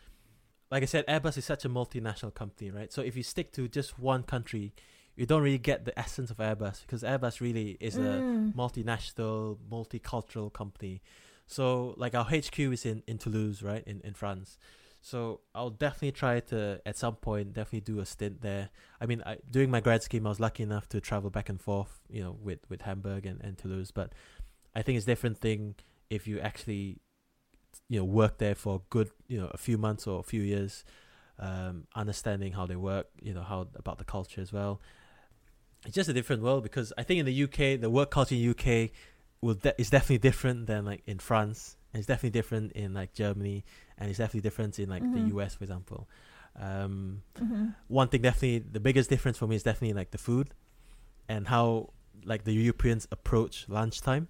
like 0.70 0.84
I 0.84 0.86
said, 0.86 1.08
Airbus 1.08 1.38
is 1.38 1.46
such 1.46 1.66
a 1.66 1.70
multinational 1.70 2.34
company, 2.34 2.70
right? 2.70 2.92
So 2.92 3.02
if 3.02 3.16
you 3.16 3.24
stick 3.24 3.52
to 3.54 3.68
just 3.68 3.98
one 3.98 4.24
country, 4.24 4.74
you 5.16 5.26
don't 5.26 5.42
really 5.42 5.58
get 5.58 5.86
the 5.86 5.98
essence 5.98 6.30
of 6.30 6.38
Airbus 6.38 6.82
because 6.82 7.02
Airbus 7.04 7.42
really 7.42 7.78
is 7.80 7.98
a 7.98 8.24
Mm. 8.24 8.54
multinational, 8.56 9.58
multicultural 9.72 10.52
company. 10.52 11.02
So 11.48 11.96
like 11.98 12.14
our 12.14 12.26
HQ 12.26 12.60
is 12.60 12.86
in, 12.86 13.04
in 13.08 13.18
Toulouse, 13.18 13.64
right, 13.64 13.84
in, 13.88 14.02
in 14.02 14.14
France. 14.14 14.58
So 15.02 15.42
I'll 15.56 15.70
definitely 15.70 16.12
try 16.12 16.40
to 16.42 16.82
at 16.86 16.98
some 16.98 17.16
point 17.16 17.54
definitely 17.54 17.82
do 17.82 18.00
a 18.00 18.06
stint 18.06 18.42
there. 18.42 18.70
I 19.00 19.06
mean, 19.06 19.24
I, 19.26 19.38
during 19.50 19.72
my 19.72 19.80
grad 19.80 20.04
scheme, 20.04 20.26
I 20.26 20.30
was 20.30 20.40
lucky 20.40 20.64
enough 20.64 20.90
to 20.90 21.00
travel 21.00 21.30
back 21.30 21.50
and 21.50 21.60
forth, 21.60 22.02
you 22.10 22.22
know, 22.22 22.38
with 22.42 22.60
with 22.70 22.82
Hamburg 22.82 23.26
and, 23.26 23.40
and 23.42 23.58
Toulouse. 23.58 23.92
But 23.92 24.14
I 24.76 24.82
think 24.82 24.98
it's 24.98 25.06
a 25.06 25.08
different 25.08 25.38
thing 25.38 25.76
if 26.10 26.28
you 26.28 26.40
actually, 26.40 26.98
you 27.88 28.00
know, 28.00 28.06
work 28.06 28.40
there 28.40 28.56
for 28.56 28.76
a 28.76 28.82
good, 28.90 29.10
you 29.28 29.40
know, 29.40 29.50
a 29.54 29.58
few 29.58 29.78
months 29.78 30.06
or 30.06 30.20
a 30.20 30.24
few 30.24 30.42
years, 30.42 30.84
um, 31.40 31.88
understanding 31.96 32.52
how 32.54 32.66
they 32.66 32.76
work, 32.76 33.08
you 33.22 33.34
know, 33.34 33.44
how 33.44 33.68
about 33.76 34.00
the 34.00 34.04
culture 34.04 34.42
as 34.42 34.52
well. 34.52 34.82
It's 35.86 35.96
just 35.96 36.10
a 36.10 36.14
different 36.14 36.44
world 36.44 36.64
because 36.64 36.92
I 36.98 37.04
think 37.04 37.22
in 37.22 37.26
the 37.26 37.34
UK, 37.34 37.80
the 37.80 37.90
work 37.90 38.12
culture 38.12 38.36
in 38.36 38.50
UK 38.50 38.92
will 39.42 39.54
de- 39.54 39.80
is 39.80 39.90
definitely 39.90 40.18
different 40.18 40.68
than 40.68 40.84
like 40.84 41.04
in 41.06 41.20
France, 41.20 41.78
and 41.94 42.00
it's 42.00 42.08
definitely 42.08 42.32
different 42.32 42.72
in 42.74 42.94
like 42.94 43.14
Germany, 43.14 43.66
and 43.98 44.10
it's 44.10 44.20
definitely 44.20 44.42
different 44.42 44.80
in 44.80 44.90
like 44.90 45.04
Mhm. 45.04 45.14
the 45.14 45.22
US, 45.34 45.56
for 45.56 45.64
example. 45.64 46.08
Um, 46.56 47.24
Mhm. 47.40 47.76
one 47.88 48.08
thing 48.10 48.22
definitely 48.22 48.60
the 48.60 48.80
biggest 48.80 49.10
difference 49.10 49.38
for 49.38 49.48
me 49.48 49.56
is 49.56 49.64
definitely 49.64 49.94
like 49.94 50.12
the 50.12 50.18
food 50.18 50.50
and 51.28 51.48
how 51.48 51.90
like 52.26 52.44
the 52.44 52.52
Europeans 52.54 53.08
approach 53.12 53.68
lunchtime. 53.70 54.28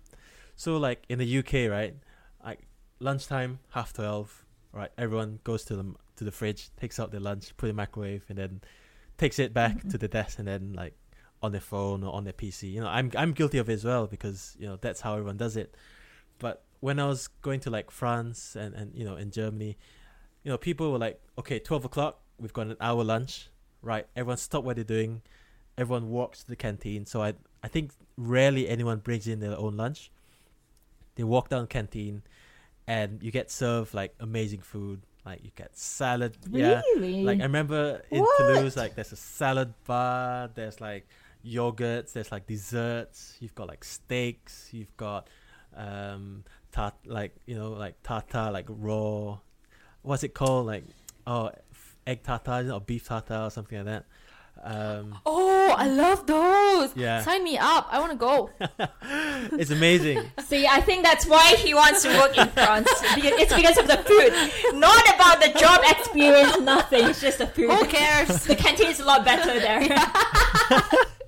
So 0.56 0.78
like 0.78 1.06
in 1.10 1.20
the 1.20 1.26
UK, 1.26 1.68
right? 1.70 1.96
Like 2.44 2.68
lunchtime, 3.00 3.60
half 3.72 3.94
twelve, 3.94 4.46
right? 4.74 4.92
Everyone 4.98 5.40
goes 5.44 5.64
to 5.66 5.76
the 5.76 5.96
to 6.18 6.24
the 6.24 6.32
fridge, 6.32 6.70
takes 6.76 7.00
out 7.00 7.12
their 7.12 7.22
lunch, 7.22 7.56
put 7.58 7.68
it 7.68 7.70
in 7.70 7.76
the 7.76 7.82
microwave, 7.82 8.26
and 8.30 8.38
then 8.38 8.62
takes 9.18 9.40
it 9.40 9.54
back 9.54 9.84
Mhm. 9.84 9.90
to 9.90 9.98
the 9.98 10.08
desk, 10.08 10.40
and 10.40 10.48
then 10.48 10.74
like 10.74 10.96
on 11.42 11.52
their 11.54 11.62
phone 11.62 12.04
or 12.04 12.14
on 12.14 12.26
their 12.26 12.34
PC. 12.34 12.72
You 12.74 12.82
know, 12.82 12.88
I'm 12.88 13.12
I'm 13.16 13.32
guilty 13.34 13.58
of 13.58 13.70
it 13.70 13.74
as 13.74 13.86
well 13.86 14.08
because 14.08 14.56
you 14.60 14.68
know 14.68 14.76
that's 14.76 15.02
how 15.02 15.14
everyone 15.14 15.38
does 15.38 15.56
it. 15.58 15.76
But 16.40 16.64
when 16.80 17.00
I 17.00 17.08
was 17.08 17.28
going 17.42 17.60
to 17.62 17.70
like 17.70 17.92
France 17.92 18.56
and 18.56 18.74
and 18.74 18.96
you 18.96 19.06
know 19.06 19.16
in 19.16 19.32
Germany, 19.32 19.78
you 20.44 20.52
know 20.52 20.58
people 20.58 20.92
were 20.92 20.98
like, 20.98 21.22
okay, 21.38 21.60
twelve 21.60 21.86
o'clock, 21.86 22.22
we've 22.40 22.54
got 22.54 22.68
an 22.68 22.78
hour 22.80 23.04
lunch, 23.04 23.50
right? 23.82 24.08
Everyone 24.16 24.38
stop 24.38 24.64
what 24.64 24.76
they're 24.76 24.86
doing, 24.86 25.22
everyone 25.78 26.10
walks 26.10 26.44
to 26.44 26.48
the 26.48 26.56
canteen. 26.56 27.06
So 27.06 27.22
I 27.22 27.34
I 27.64 27.68
think 27.68 27.92
rarely 28.18 28.68
anyone 28.68 29.00
brings 29.00 29.28
in 29.28 29.40
their 29.40 29.58
own 29.58 29.78
lunch. 29.78 30.12
They 31.16 31.24
walk 31.24 31.50
down 31.50 31.62
the 31.62 31.68
canteen, 31.68 32.24
and 32.88 33.22
you 33.22 33.32
get 33.32 33.52
served 33.52 33.94
like 33.94 34.16
amazing 34.20 34.62
food. 34.62 35.02
Like 35.26 35.44
you 35.44 35.52
get 35.56 35.78
salad, 35.78 36.38
yeah. 36.50 36.82
Really? 36.96 37.24
Like 37.24 37.40
I 37.42 37.44
remember 37.44 38.02
in 38.10 38.22
What? 38.22 38.38
Toulouse, 38.38 38.78
like 38.78 38.96
there's 38.96 39.12
a 39.12 39.18
salad 39.18 39.74
bar, 39.86 40.50
there's 40.56 40.80
like 40.80 41.08
yogurts, 41.46 42.14
there's 42.14 42.32
like 42.32 42.48
desserts. 42.48 43.36
You've 43.42 43.54
got 43.54 43.68
like 43.68 43.84
steaks. 43.84 44.70
You've 44.72 44.96
got 44.96 45.30
um 45.76 46.44
tart 46.72 46.94
like 47.06 47.36
you 47.46 47.56
know 47.56 47.72
like 47.72 47.96
tartar 48.04 48.52
like 48.52 48.66
raw. 48.70 49.38
What's 50.02 50.24
it 50.24 50.34
called? 50.34 50.68
Like 50.68 50.84
oh 51.28 51.48
f- 51.72 51.96
egg 52.08 52.24
tartar 52.24 52.70
or 52.72 52.80
beef 52.82 53.06
tartar 53.08 53.36
or 53.46 53.50
something 53.52 53.78
like 53.78 53.86
that. 53.88 54.06
Um, 54.62 55.18
Oh, 55.26 55.74
I 55.78 55.88
love 55.88 56.28
those. 56.28 56.94
yeah, 56.94 57.22
Sign 57.22 57.46
me 57.46 57.58
up. 57.58 57.88
I 57.90 58.00
want 58.00 58.12
to 58.12 58.18
go. 58.18 58.50
it's 59.58 59.72
amazing. 59.72 60.20
See, 60.48 60.68
I 60.68 60.82
think 60.82 61.04
that's 61.04 61.26
why 61.26 61.56
he 61.56 61.74
wants 61.74 62.04
to 62.04 62.10
work 62.18 62.38
in 62.38 62.46
France. 62.50 62.90
Because 63.16 63.40
it's 63.40 63.54
because 63.54 63.78
of 63.78 63.88
the 63.88 63.96
food, 64.04 64.78
not 64.78 65.02
about 65.16 65.40
the 65.42 65.58
job 65.58 65.80
experience. 65.88 66.60
Nothing. 66.60 67.06
It's 67.08 67.22
just 67.22 67.38
the 67.38 67.48
food. 67.48 67.70
Who 67.72 67.86
cares? 67.86 68.28
The 68.44 68.56
canteen 68.56 68.88
is 68.88 69.00
a 69.00 69.06
lot 69.06 69.24
better 69.24 69.58
there. 69.62 69.80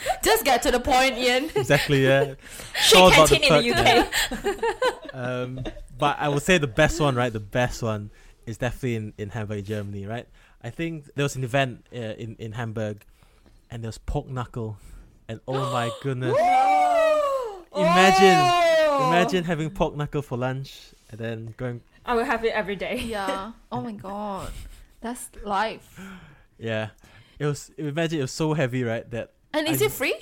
Just 0.22 0.44
get 0.44 0.62
to 0.62 0.70
the 0.70 0.80
point, 0.80 1.16
Ian. 1.18 1.44
exactly. 1.56 2.04
Yeah. 2.04 2.34
Shit 2.80 2.98
all 2.98 3.08
about 3.12 3.28
the 3.28 3.38
canteen 3.38 3.72
in 3.72 3.84
the 4.44 4.52
UK. 4.52 5.14
um, 5.14 5.60
but 5.98 6.16
I 6.18 6.28
would 6.28 6.42
say 6.42 6.58
the 6.58 6.66
best 6.66 7.00
one, 7.00 7.14
right? 7.16 7.32
The 7.32 7.40
best 7.40 7.82
one 7.82 8.10
is 8.46 8.58
definitely 8.58 8.96
in, 8.96 9.12
in 9.18 9.28
Hamburg, 9.30 9.64
Germany, 9.64 10.06
right? 10.06 10.26
I 10.62 10.70
think 10.70 11.10
there 11.14 11.22
was 11.24 11.36
an 11.36 11.44
event 11.44 11.86
uh, 11.92 11.96
in 11.98 12.36
in 12.38 12.52
Hamburg, 12.52 13.04
and 13.70 13.82
there 13.82 13.88
was 13.88 13.98
pork 13.98 14.28
knuckle, 14.28 14.76
and 15.28 15.40
oh 15.46 15.72
my 15.72 15.90
goodness, 16.02 16.36
Imagine- 17.74 18.64
Oh. 19.00 19.08
imagine 19.10 19.44
having 19.44 19.70
pork 19.70 19.94
knuckle 19.94 20.22
for 20.22 20.36
lunch 20.36 20.92
and 21.10 21.20
then 21.20 21.54
going, 21.56 21.82
I 22.04 22.14
will 22.16 22.24
have 22.24 22.44
it 22.44 22.48
every 22.52 22.74
day. 22.74 22.96
Yeah. 22.98 23.52
Oh 23.70 23.80
my 23.80 23.92
god. 23.92 24.50
That's 25.00 25.30
life. 25.44 26.00
yeah. 26.58 26.88
It 27.38 27.46
was 27.46 27.70
imagine 27.78 28.18
it 28.18 28.22
was 28.22 28.32
so 28.32 28.54
heavy, 28.54 28.82
right? 28.82 29.08
That 29.12 29.30
And 29.54 29.66
is 29.68 29.82
I- 29.82 29.86
it 29.86 29.92
free? 29.92 30.16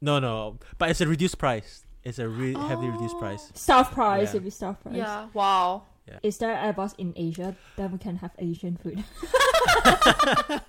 no, 0.00 0.18
no, 0.18 0.58
but 0.78 0.90
it's 0.90 1.00
a 1.00 1.06
reduced 1.08 1.38
price. 1.38 1.84
It's 2.02 2.18
a 2.18 2.26
re- 2.28 2.54
heavily 2.54 2.88
reduced 2.90 3.16
Oh. 3.16 3.20
price. 3.20 3.52
Staff 3.54 3.92
price, 3.92 4.32
Yeah. 4.32 4.40
if 4.40 4.46
it's 4.46 4.56
staff 4.56 4.80
price. 4.80 4.96
Yeah. 4.96 5.28
Wow. 5.34 5.82
Is 6.24 6.38
there 6.38 6.56
Airbus 6.56 6.94
in 6.98 7.12
Asia? 7.14 7.54
Then 7.76 7.92
we 7.92 7.98
can 7.98 8.16
have 8.16 8.32
Asian 8.38 8.76
food. 8.76 9.04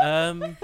Um, 0.00 0.56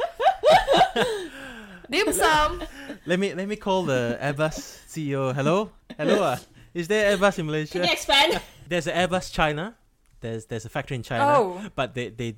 Dim 1.90 2.12
sum. 2.12 2.62
let 3.06 3.18
me 3.18 3.34
let 3.34 3.48
me 3.48 3.56
call 3.56 3.82
the 3.84 4.16
Airbus 4.20 4.78
CEO. 4.86 5.34
Hello, 5.34 5.70
hello. 5.98 6.22
Uh, 6.22 6.36
is 6.74 6.86
there 6.88 7.16
Airbus 7.16 7.38
in 7.38 7.46
Malaysia? 7.46 7.72
Can 7.72 7.80
Malaysia? 7.82 7.88
you 7.88 7.92
expand? 7.92 8.40
There's 8.68 8.86
an 8.86 8.94
Airbus 8.94 9.32
China. 9.32 9.74
There's 10.20 10.46
there's 10.46 10.64
a 10.64 10.68
factory 10.68 10.94
in 10.96 11.02
China, 11.02 11.24
Oh. 11.26 11.60
but 11.74 11.94
they 11.94 12.10
they 12.10 12.36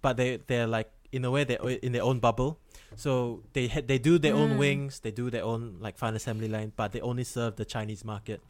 but 0.00 0.16
they 0.16 0.38
they're 0.46 0.66
like 0.66 0.90
in 1.12 1.24
a 1.24 1.30
way 1.30 1.44
they 1.44 1.58
are 1.58 1.70
in 1.70 1.92
their 1.92 2.02
own 2.04 2.20
bubble. 2.20 2.58
So 2.96 3.42
they 3.52 3.68
ha- 3.68 3.82
they 3.86 3.98
do 3.98 4.18
their 4.18 4.34
own 4.34 4.50
Mm. 4.54 4.58
wings, 4.58 5.00
they 5.00 5.10
do 5.10 5.30
their 5.30 5.44
own 5.44 5.76
like 5.80 5.96
final 5.96 6.16
assembly 6.16 6.48
line, 6.48 6.72
but 6.76 6.92
they 6.92 7.00
only 7.00 7.24
serve 7.24 7.56
the 7.56 7.64
Chinese 7.64 8.04
market. 8.04 8.40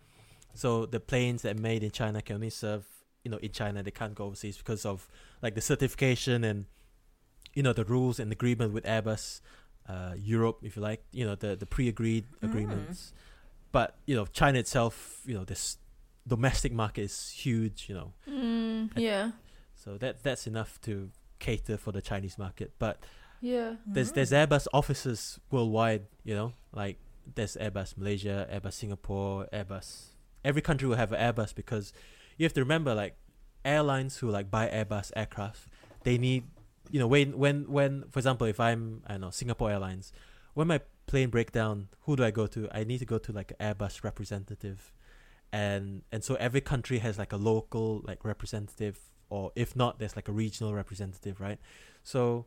So 0.55 0.87
the 0.87 1.01
planes 1.01 1.43
that 1.43 1.57
are 1.57 1.61
made 1.61 1.83
in 1.85 1.91
China 1.91 2.21
can 2.23 2.37
only 2.37 2.51
serve 2.51 2.85
you 3.25 3.31
know 3.31 3.39
in 3.39 3.53
China. 3.53 3.83
They 3.83 3.91
can't 3.91 4.15
go 4.15 4.25
overseas 4.27 4.57
because 4.59 4.85
of 4.87 5.09
like 5.43 5.55
the 5.55 5.61
certification 5.61 6.43
and 6.45 6.65
you 7.55 7.63
know 7.63 7.73
the 7.73 7.85
rules 7.85 8.19
and 8.19 8.33
agreement 8.33 8.73
with 8.73 8.85
Airbus, 8.85 9.41
uh, 9.89 10.15
Europe, 10.17 10.59
if 10.63 10.77
you 10.77 10.83
like. 10.83 11.05
You 11.13 11.27
know 11.27 11.35
the 11.35 11.55
the 11.57 11.67
pre-agreed 11.67 12.25
Mm. 12.41 12.49
agreements. 12.49 13.13
But 13.73 13.97
you 14.07 14.17
know 14.17 14.27
China 14.27 14.59
itself, 14.59 15.23
you 15.27 15.35
know 15.35 15.45
this 15.45 15.77
domestic 16.27 16.73
market 16.73 17.03
is 17.03 17.31
huge. 17.31 17.87
You 17.89 17.95
know 17.95 18.13
Mm, 18.27 18.91
yeah. 18.97 19.33
so 19.75 19.97
that 19.99 20.23
that's 20.23 20.47
enough 20.47 20.81
to 20.83 21.11
cater 21.39 21.77
for 21.77 21.93
the 21.93 22.03
Chinese 22.03 22.37
market. 22.39 22.73
But 22.79 22.99
Yeah. 23.41 23.77
there's 23.87 24.09
mm-hmm. 24.09 24.15
there's 24.17 24.31
Airbus 24.33 24.67
offices 24.73 25.41
worldwide. 25.51 26.07
You 26.25 26.35
know, 26.35 26.53
like 26.73 26.99
there's 27.35 27.57
Airbus 27.57 27.97
Malaysia, 27.97 28.49
Airbus 28.53 28.75
Singapore, 28.75 29.49
Airbus. 29.53 30.11
Every 30.45 30.63
country 30.63 30.89
will 30.89 30.97
have 30.97 31.13
an 31.13 31.21
Airbus 31.21 31.55
because 31.55 31.93
you 32.37 32.45
have 32.45 32.53
to 32.55 32.61
remember, 32.61 32.95
like 32.95 33.17
airlines 33.65 34.19
who 34.19 34.31
like 34.31 34.51
buy 34.51 34.69
Airbus 34.69 35.13
aircraft, 35.15 35.69
they 36.05 36.19
need, 36.19 36.45
you 36.91 36.99
know, 36.99 37.07
when 37.07 37.39
when 37.39 37.71
when 37.71 38.05
for 38.11 38.19
example, 38.19 38.47
if 38.47 38.61
I'm 38.61 39.03
I 39.07 39.13
don't 39.13 39.21
know 39.23 39.31
Singapore 39.31 39.71
Airlines, 39.71 40.13
when 40.55 40.67
my 40.67 40.81
plane 41.07 41.31
break 41.31 41.53
down, 41.53 41.89
who 42.03 42.17
do 42.17 42.25
I 42.25 42.31
go 42.31 42.47
to? 42.47 42.69
I 42.73 42.85
need 42.85 42.99
to 42.99 43.07
go 43.07 43.19
to 43.19 43.33
like 43.33 43.53
an 43.59 43.75
Airbus 43.75 44.05
representative, 44.05 44.93
and 45.53 46.03
and 46.13 46.25
so 46.25 46.35
every 46.37 46.61
country 46.61 46.99
has 46.99 47.19
like 47.19 47.33
a 47.33 47.37
local 47.37 48.03
like 48.05 48.25
representative, 48.25 48.99
or 49.29 49.53
if 49.55 49.77
not, 49.77 49.99
there's 49.99 50.17
like 50.17 50.29
a 50.29 50.33
regional 50.33 50.75
representative, 50.75 51.41
right? 51.41 51.59
So 52.03 52.47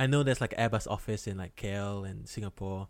I 0.00 0.06
know 0.06 0.22
there's 0.22 0.40
like 0.40 0.56
Airbus 0.56 0.90
office 0.90 1.26
in 1.26 1.36
like 1.36 1.56
KL 1.56 2.08
and 2.08 2.26
Singapore, 2.26 2.88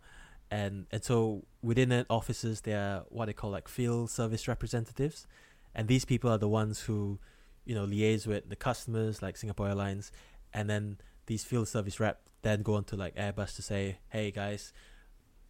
and 0.49 0.87
and 0.91 1.03
so 1.03 1.43
within 1.61 1.89
that 1.89 2.05
offices 2.09 2.61
there 2.61 2.79
are 2.79 3.03
what 3.09 3.25
they 3.25 3.33
call 3.33 3.49
like 3.49 3.67
field 3.67 4.09
service 4.09 4.47
representatives, 4.47 5.27
and 5.75 5.89
these 5.89 6.05
people 6.05 6.31
are 6.31 6.37
the 6.37 6.47
ones 6.47 6.83
who, 6.83 7.19
you 7.65 7.75
know, 7.75 7.85
liaise 7.85 8.25
with 8.25 8.47
the 8.47 8.55
customers 8.55 9.21
like 9.21 9.35
Singapore 9.35 9.67
Airlines, 9.67 10.13
and 10.53 10.69
then 10.69 10.99
these 11.25 11.43
field 11.43 11.67
service 11.67 11.99
rep 11.99 12.21
then 12.43 12.61
go 12.61 12.75
on 12.75 12.85
to 12.85 12.95
like 12.95 13.13
Airbus 13.17 13.57
to 13.57 13.61
say, 13.61 13.97
hey 14.07 14.31
guys, 14.31 14.71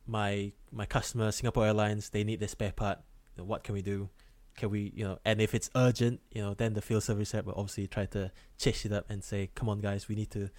my 0.07 0.53
my 0.71 0.87
customer 0.87 1.31
Singapore 1.31 1.67
Airlines 1.67 2.09
they 2.09 2.23
need 2.23 2.39
this 2.39 2.53
spare 2.53 2.71
part, 2.71 2.97
You 3.37 3.43
know, 3.43 3.47
what 3.47 3.63
can 3.63 3.75
we 3.75 3.83
do? 3.83 4.09
Can 4.57 4.71
we, 4.71 4.91
you 4.95 5.03
know, 5.03 5.19
and 5.23 5.39
if 5.39 5.53
it's 5.53 5.69
urgent, 5.75 6.21
you 6.31 6.41
know, 6.41 6.55
then 6.55 6.73
the 6.73 6.81
field 6.81 7.03
service 7.03 7.35
rep 7.35 7.45
will 7.45 7.53
obviously 7.53 7.85
try 7.85 8.07
to 8.07 8.31
chase 8.57 8.83
it 8.83 8.91
up 8.91 9.05
and 9.11 9.23
say, 9.23 9.51
come 9.53 9.69
on 9.69 9.79
guys, 9.79 10.07
we 10.07 10.15
need 10.15 10.31
to 10.31 10.49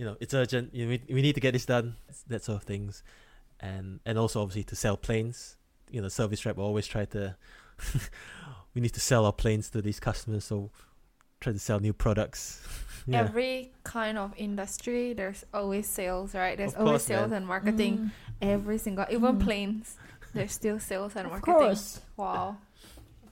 you 0.00 0.06
know 0.06 0.16
it's 0.22 0.32
urgent 0.32 0.66
you 0.74 0.82
know, 0.86 0.90
we, 0.92 1.14
we 1.16 1.20
need 1.26 1.34
to 1.34 1.40
get 1.46 1.52
this 1.52 1.66
done 1.66 1.88
that 2.32 2.42
sort 2.42 2.56
of 2.60 2.64
things 2.72 3.02
and 3.60 4.00
and 4.06 4.16
also 4.18 4.40
obviously 4.40 4.64
to 4.64 4.74
sell 4.84 4.96
planes 4.96 5.56
you 5.94 6.00
know 6.00 6.08
service 6.08 6.40
rep 6.46 6.56
will 6.56 6.64
always 6.64 6.86
try 6.94 7.04
to 7.04 7.36
we 8.74 8.80
need 8.80 8.94
to 8.94 9.00
sell 9.00 9.26
our 9.26 9.32
planes 9.42 9.68
to 9.70 9.82
these 9.82 10.00
customers 10.00 10.44
so 10.44 10.70
try 11.40 11.52
to 11.52 11.58
sell 11.58 11.80
new 11.80 11.92
products 11.92 12.42
yeah 13.06 13.20
Every 13.20 13.72
kind 13.84 14.16
of 14.18 14.32
industry, 14.36 15.14
there's 15.14 15.42
always 15.54 15.86
sales, 15.88 16.34
right? 16.34 16.56
There's 16.58 16.74
Of 16.74 16.86
always 16.86 17.02
sales 17.02 17.30
man. 17.30 17.38
and 17.38 17.46
marketing. 17.46 17.94
Mm. 17.98 18.10
Every 18.54 18.76
single, 18.78 19.06
even 19.10 19.36
Mm. 19.38 19.44
planes, 19.46 19.96
there's 20.34 20.52
still 20.52 20.78
sales 20.78 21.16
and 21.16 21.24
Of 21.26 21.32
marketing. 21.32 21.54
course. 21.54 22.00
Wow. 22.18 22.58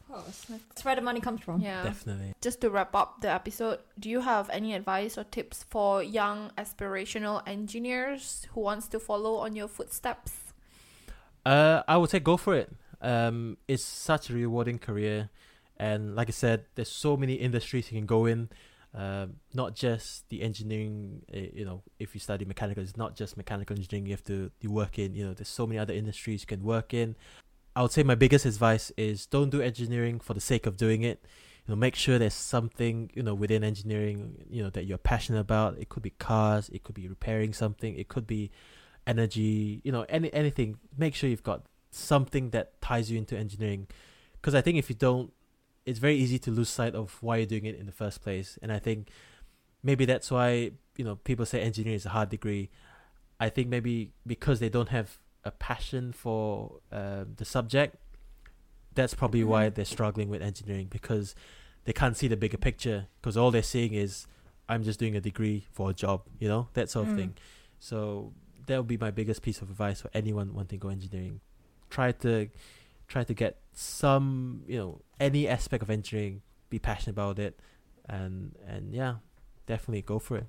Of 0.08 0.24
course. 0.24 0.46
That's 0.48 0.84
where 0.84 0.96
the 0.96 1.02
money 1.02 1.20
comes 1.20 1.40
from. 1.42 1.60
Yeah. 1.60 1.82
definitely 1.82 2.34
Just 2.40 2.60
to 2.62 2.70
wrap 2.70 2.94
up 2.94 3.20
the 3.20 3.30
episode, 3.30 3.80
do 3.98 4.08
you 4.08 4.20
have 4.20 4.48
any 4.50 4.74
advice 4.74 5.18
or 5.18 5.24
tips 5.24 5.64
for 5.68 6.02
young 6.02 6.50
aspirational 6.56 7.42
engineers 7.46 8.46
who 8.52 8.60
wants 8.60 8.88
to 8.88 8.98
follow 8.98 9.36
on 9.36 9.54
your 9.54 9.68
footsteps? 9.68 10.48
uh 11.46 11.82
i 11.88 11.96
would 11.96 12.10
say 12.10 12.18
go 12.18 12.36
for 12.36 12.54
it 12.54 12.70
um 13.00 13.56
it's 13.66 13.84
such 13.84 14.28
a 14.30 14.34
rewarding 14.34 14.78
career 14.78 15.30
and 15.78 16.14
like 16.14 16.28
i 16.28 16.32
said 16.32 16.64
there's 16.74 16.90
so 16.90 17.16
many 17.16 17.34
industries 17.34 17.90
you 17.90 17.98
can 17.98 18.06
go 18.06 18.26
in 18.26 18.48
um, 18.94 19.34
not 19.52 19.74
just 19.74 20.28
the 20.30 20.42
engineering 20.42 21.22
uh, 21.32 21.38
you 21.52 21.64
know 21.64 21.82
if 21.98 22.14
you 22.14 22.20
study 22.20 22.44
mechanical 22.44 22.82
it's 22.82 22.96
not 22.96 23.14
just 23.14 23.36
mechanical 23.36 23.76
engineering 23.76 24.06
you 24.06 24.12
have 24.12 24.24
to 24.24 24.50
you 24.60 24.70
work 24.70 24.98
in 24.98 25.14
you 25.14 25.24
know 25.24 25.34
there's 25.34 25.48
so 25.48 25.66
many 25.66 25.78
other 25.78 25.92
industries 25.92 26.40
you 26.40 26.46
can 26.46 26.64
work 26.64 26.92
in 26.92 27.14
i 27.78 27.82
would 27.82 27.92
say 27.92 28.02
my 28.02 28.16
biggest 28.16 28.44
advice 28.44 28.90
is 28.96 29.24
don't 29.26 29.50
do 29.50 29.62
engineering 29.62 30.18
for 30.18 30.34
the 30.34 30.40
sake 30.40 30.66
of 30.66 30.76
doing 30.76 31.02
it. 31.02 31.24
You 31.64 31.72
know 31.72 31.76
make 31.76 31.94
sure 31.94 32.18
there's 32.18 32.34
something 32.34 33.08
you 33.14 33.22
know 33.22 33.34
within 33.34 33.62
engineering 33.62 34.44
you 34.50 34.64
know 34.64 34.70
that 34.70 34.84
you're 34.86 34.98
passionate 34.98 35.38
about. 35.38 35.78
It 35.78 35.88
could 35.88 36.02
be 36.02 36.10
cars 36.10 36.68
it 36.70 36.82
could 36.82 36.96
be 36.96 37.06
repairing 37.06 37.52
something 37.52 37.94
it 37.94 38.08
could 38.08 38.26
be 38.26 38.50
energy 39.06 39.80
you 39.84 39.92
know 39.92 40.04
any 40.08 40.32
anything. 40.34 40.78
Make 40.96 41.14
sure 41.14 41.30
you've 41.30 41.44
got 41.44 41.66
something 41.92 42.50
that 42.50 42.80
ties 42.82 43.12
you 43.12 43.16
into 43.16 43.38
engineering. 43.38 43.86
Because 44.32 44.56
i 44.56 44.60
think 44.60 44.76
if 44.76 44.90
you 44.90 44.96
don't 44.96 45.32
it's 45.86 46.00
very 46.00 46.16
easy 46.16 46.38
to 46.40 46.50
lose 46.50 46.68
sight 46.68 46.96
of 46.96 47.16
why 47.22 47.36
you're 47.36 47.46
doing 47.54 47.64
it 47.64 47.76
in 47.78 47.86
the 47.86 47.92
first 47.92 48.22
place. 48.22 48.58
And 48.60 48.72
i 48.72 48.80
think 48.80 49.10
maybe 49.84 50.04
that's 50.04 50.32
why 50.32 50.72
you 50.96 51.04
know 51.04 51.14
people 51.14 51.46
say 51.46 51.60
engineering 51.60 51.94
is 51.94 52.06
a 52.06 52.14
hard 52.18 52.30
degree. 52.30 52.70
I 53.38 53.50
think 53.50 53.68
maybe 53.68 54.10
because 54.26 54.58
they 54.58 54.68
don't 54.68 54.88
have 54.88 55.20
a 55.44 55.50
passion 55.50 56.12
for 56.12 56.80
uh, 56.92 57.24
the 57.36 57.44
subject 57.44 57.96
that's 58.94 59.14
probably 59.14 59.44
why 59.44 59.70
Mhm. 59.70 59.74
they're 59.74 59.84
struggling 59.84 60.28
with 60.28 60.42
engineering 60.42 60.88
because 60.90 61.34
they 61.84 61.92
can't 61.92 62.16
see 62.16 62.26
the 62.28 62.36
bigger 62.36 62.56
picture 62.58 63.06
because 63.20 63.36
all 63.36 63.50
they're 63.50 63.62
seeing 63.62 63.94
is 63.94 64.26
i'm 64.68 64.82
just 64.82 64.98
doing 64.98 65.14
a 65.16 65.20
degree 65.20 65.64
for 65.72 65.90
a 65.90 65.94
job 65.94 66.22
you 66.40 66.48
know 66.48 66.68
that 66.74 66.90
sort 66.90 67.06
of 67.08 67.12
Mm. 67.14 67.16
thing 67.16 67.34
so 67.78 68.32
that 68.66 68.76
would 68.76 68.88
be 68.88 68.98
my 68.98 69.10
biggest 69.10 69.40
piece 69.42 69.62
of 69.62 69.70
advice 69.70 70.00
for 70.00 70.10
anyone 70.12 70.52
wanting 70.52 70.78
to 70.78 70.82
go 70.82 70.88
engineering 70.88 71.40
try 71.90 72.10
to 72.12 72.48
try 73.06 73.22
to 73.24 73.32
get 73.32 73.60
some 73.72 74.62
you 74.66 74.76
know 74.76 75.00
any 75.20 75.46
aspect 75.48 75.82
of 75.82 75.88
engineering 75.90 76.42
be 76.68 76.78
passionate 76.78 77.12
about 77.14 77.38
it 77.38 77.58
and 78.08 78.56
and 78.66 78.92
yeah, 78.94 79.16
definitely 79.66 80.02
go 80.02 80.18
for 80.18 80.36
it. 80.38 80.46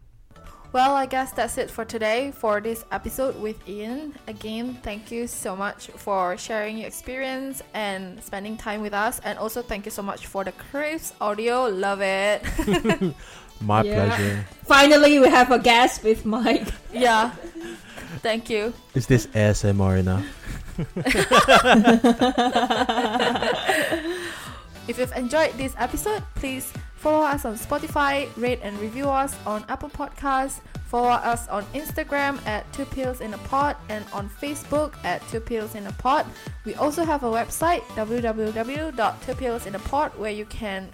Well, 0.71 0.95
I 0.95 1.08
guess 1.08 1.32
that's 1.32 1.58
it 1.58 1.71
for 1.71 1.84
today 1.84 2.32
for 2.32 2.62
this 2.62 2.86
episode 2.91 3.41
with 3.41 3.58
Ian. 3.67 4.13
Again, 4.28 4.78
thank 4.84 5.10
you 5.12 5.25
so 5.25 5.56
much 5.56 5.88
for 5.97 6.38
sharing 6.38 6.78
your 6.78 6.88
experience 6.88 7.63
and 7.73 8.21
spending 8.23 8.56
time 8.56 8.82
with 8.82 8.93
us. 8.93 9.19
And 9.23 9.39
also, 9.39 9.63
thank 9.63 9.86
you 9.86 9.91
so 9.91 10.04
much 10.04 10.28
for 10.28 10.43
the 10.43 10.52
crisp 10.69 11.15
audio. 11.19 11.65
Love 11.69 12.02
it. 12.02 12.43
My 13.62 13.82
Yeah. 13.82 14.06
pleasure. 14.06 14.45
Finally, 14.65 15.17
we 15.19 15.28
have 15.28 15.49
a 15.52 15.58
guest 15.58 16.04
with 16.04 16.23
mic. 16.23 16.67
yeah. 16.93 17.32
Thank 18.21 18.47
you. 18.49 18.71
Is 18.93 19.08
this 19.08 19.25
ASMR 19.34 19.97
enough? 19.99 20.25
If 24.88 24.97
you've 24.97 25.15
enjoyed 25.15 25.54
this 25.54 25.75
episode, 25.78 26.23
please 26.34 26.73
follow 27.00 27.26
us 27.26 27.46
on 27.46 27.58
Spotify, 27.58 28.30
rate 28.38 28.60
and 28.62 28.78
review 28.80 29.10
us 29.10 29.36
on 29.46 29.66
Apple 29.70 29.90
Podcasts, 29.90 30.60
follow 30.88 31.10
us 31.10 31.48
on 31.48 31.64
Instagram 31.74 32.46
at 32.46 32.72
Two 32.74 32.86
Pills 32.86 33.22
in 33.22 33.34
a 33.34 33.38
Pod 33.40 33.76
and 33.90 34.06
on 34.14 34.30
Facebook 34.30 34.94
at 35.04 35.28
Two 35.30 35.40
Pills 35.40 35.74
in 35.76 35.88
a 35.88 35.92
Pod. 35.94 36.26
We 36.66 36.76
also 36.76 37.04
have 37.06 37.24
a 37.24 37.28
website 37.28 37.82
www.twopillsinapod 37.96 40.18
where 40.18 40.32
you 40.32 40.46
can 40.46 40.90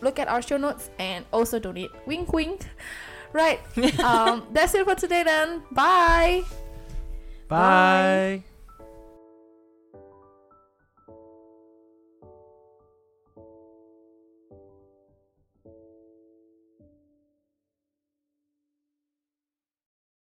look 0.00 0.18
at 0.18 0.26
our 0.28 0.42
show 0.42 0.56
notes 0.56 0.90
and 0.98 1.24
also 1.32 1.58
donate. 1.58 1.90
Wink, 2.06 2.32
wink. 2.32 2.66
Right. 3.32 3.60
um, 4.00 4.48
that's 4.52 4.74
it 4.74 4.84
for 4.84 4.96
today 4.96 5.22
then. 5.22 5.62
Bye. 5.70 6.42
Bye. 7.46 8.42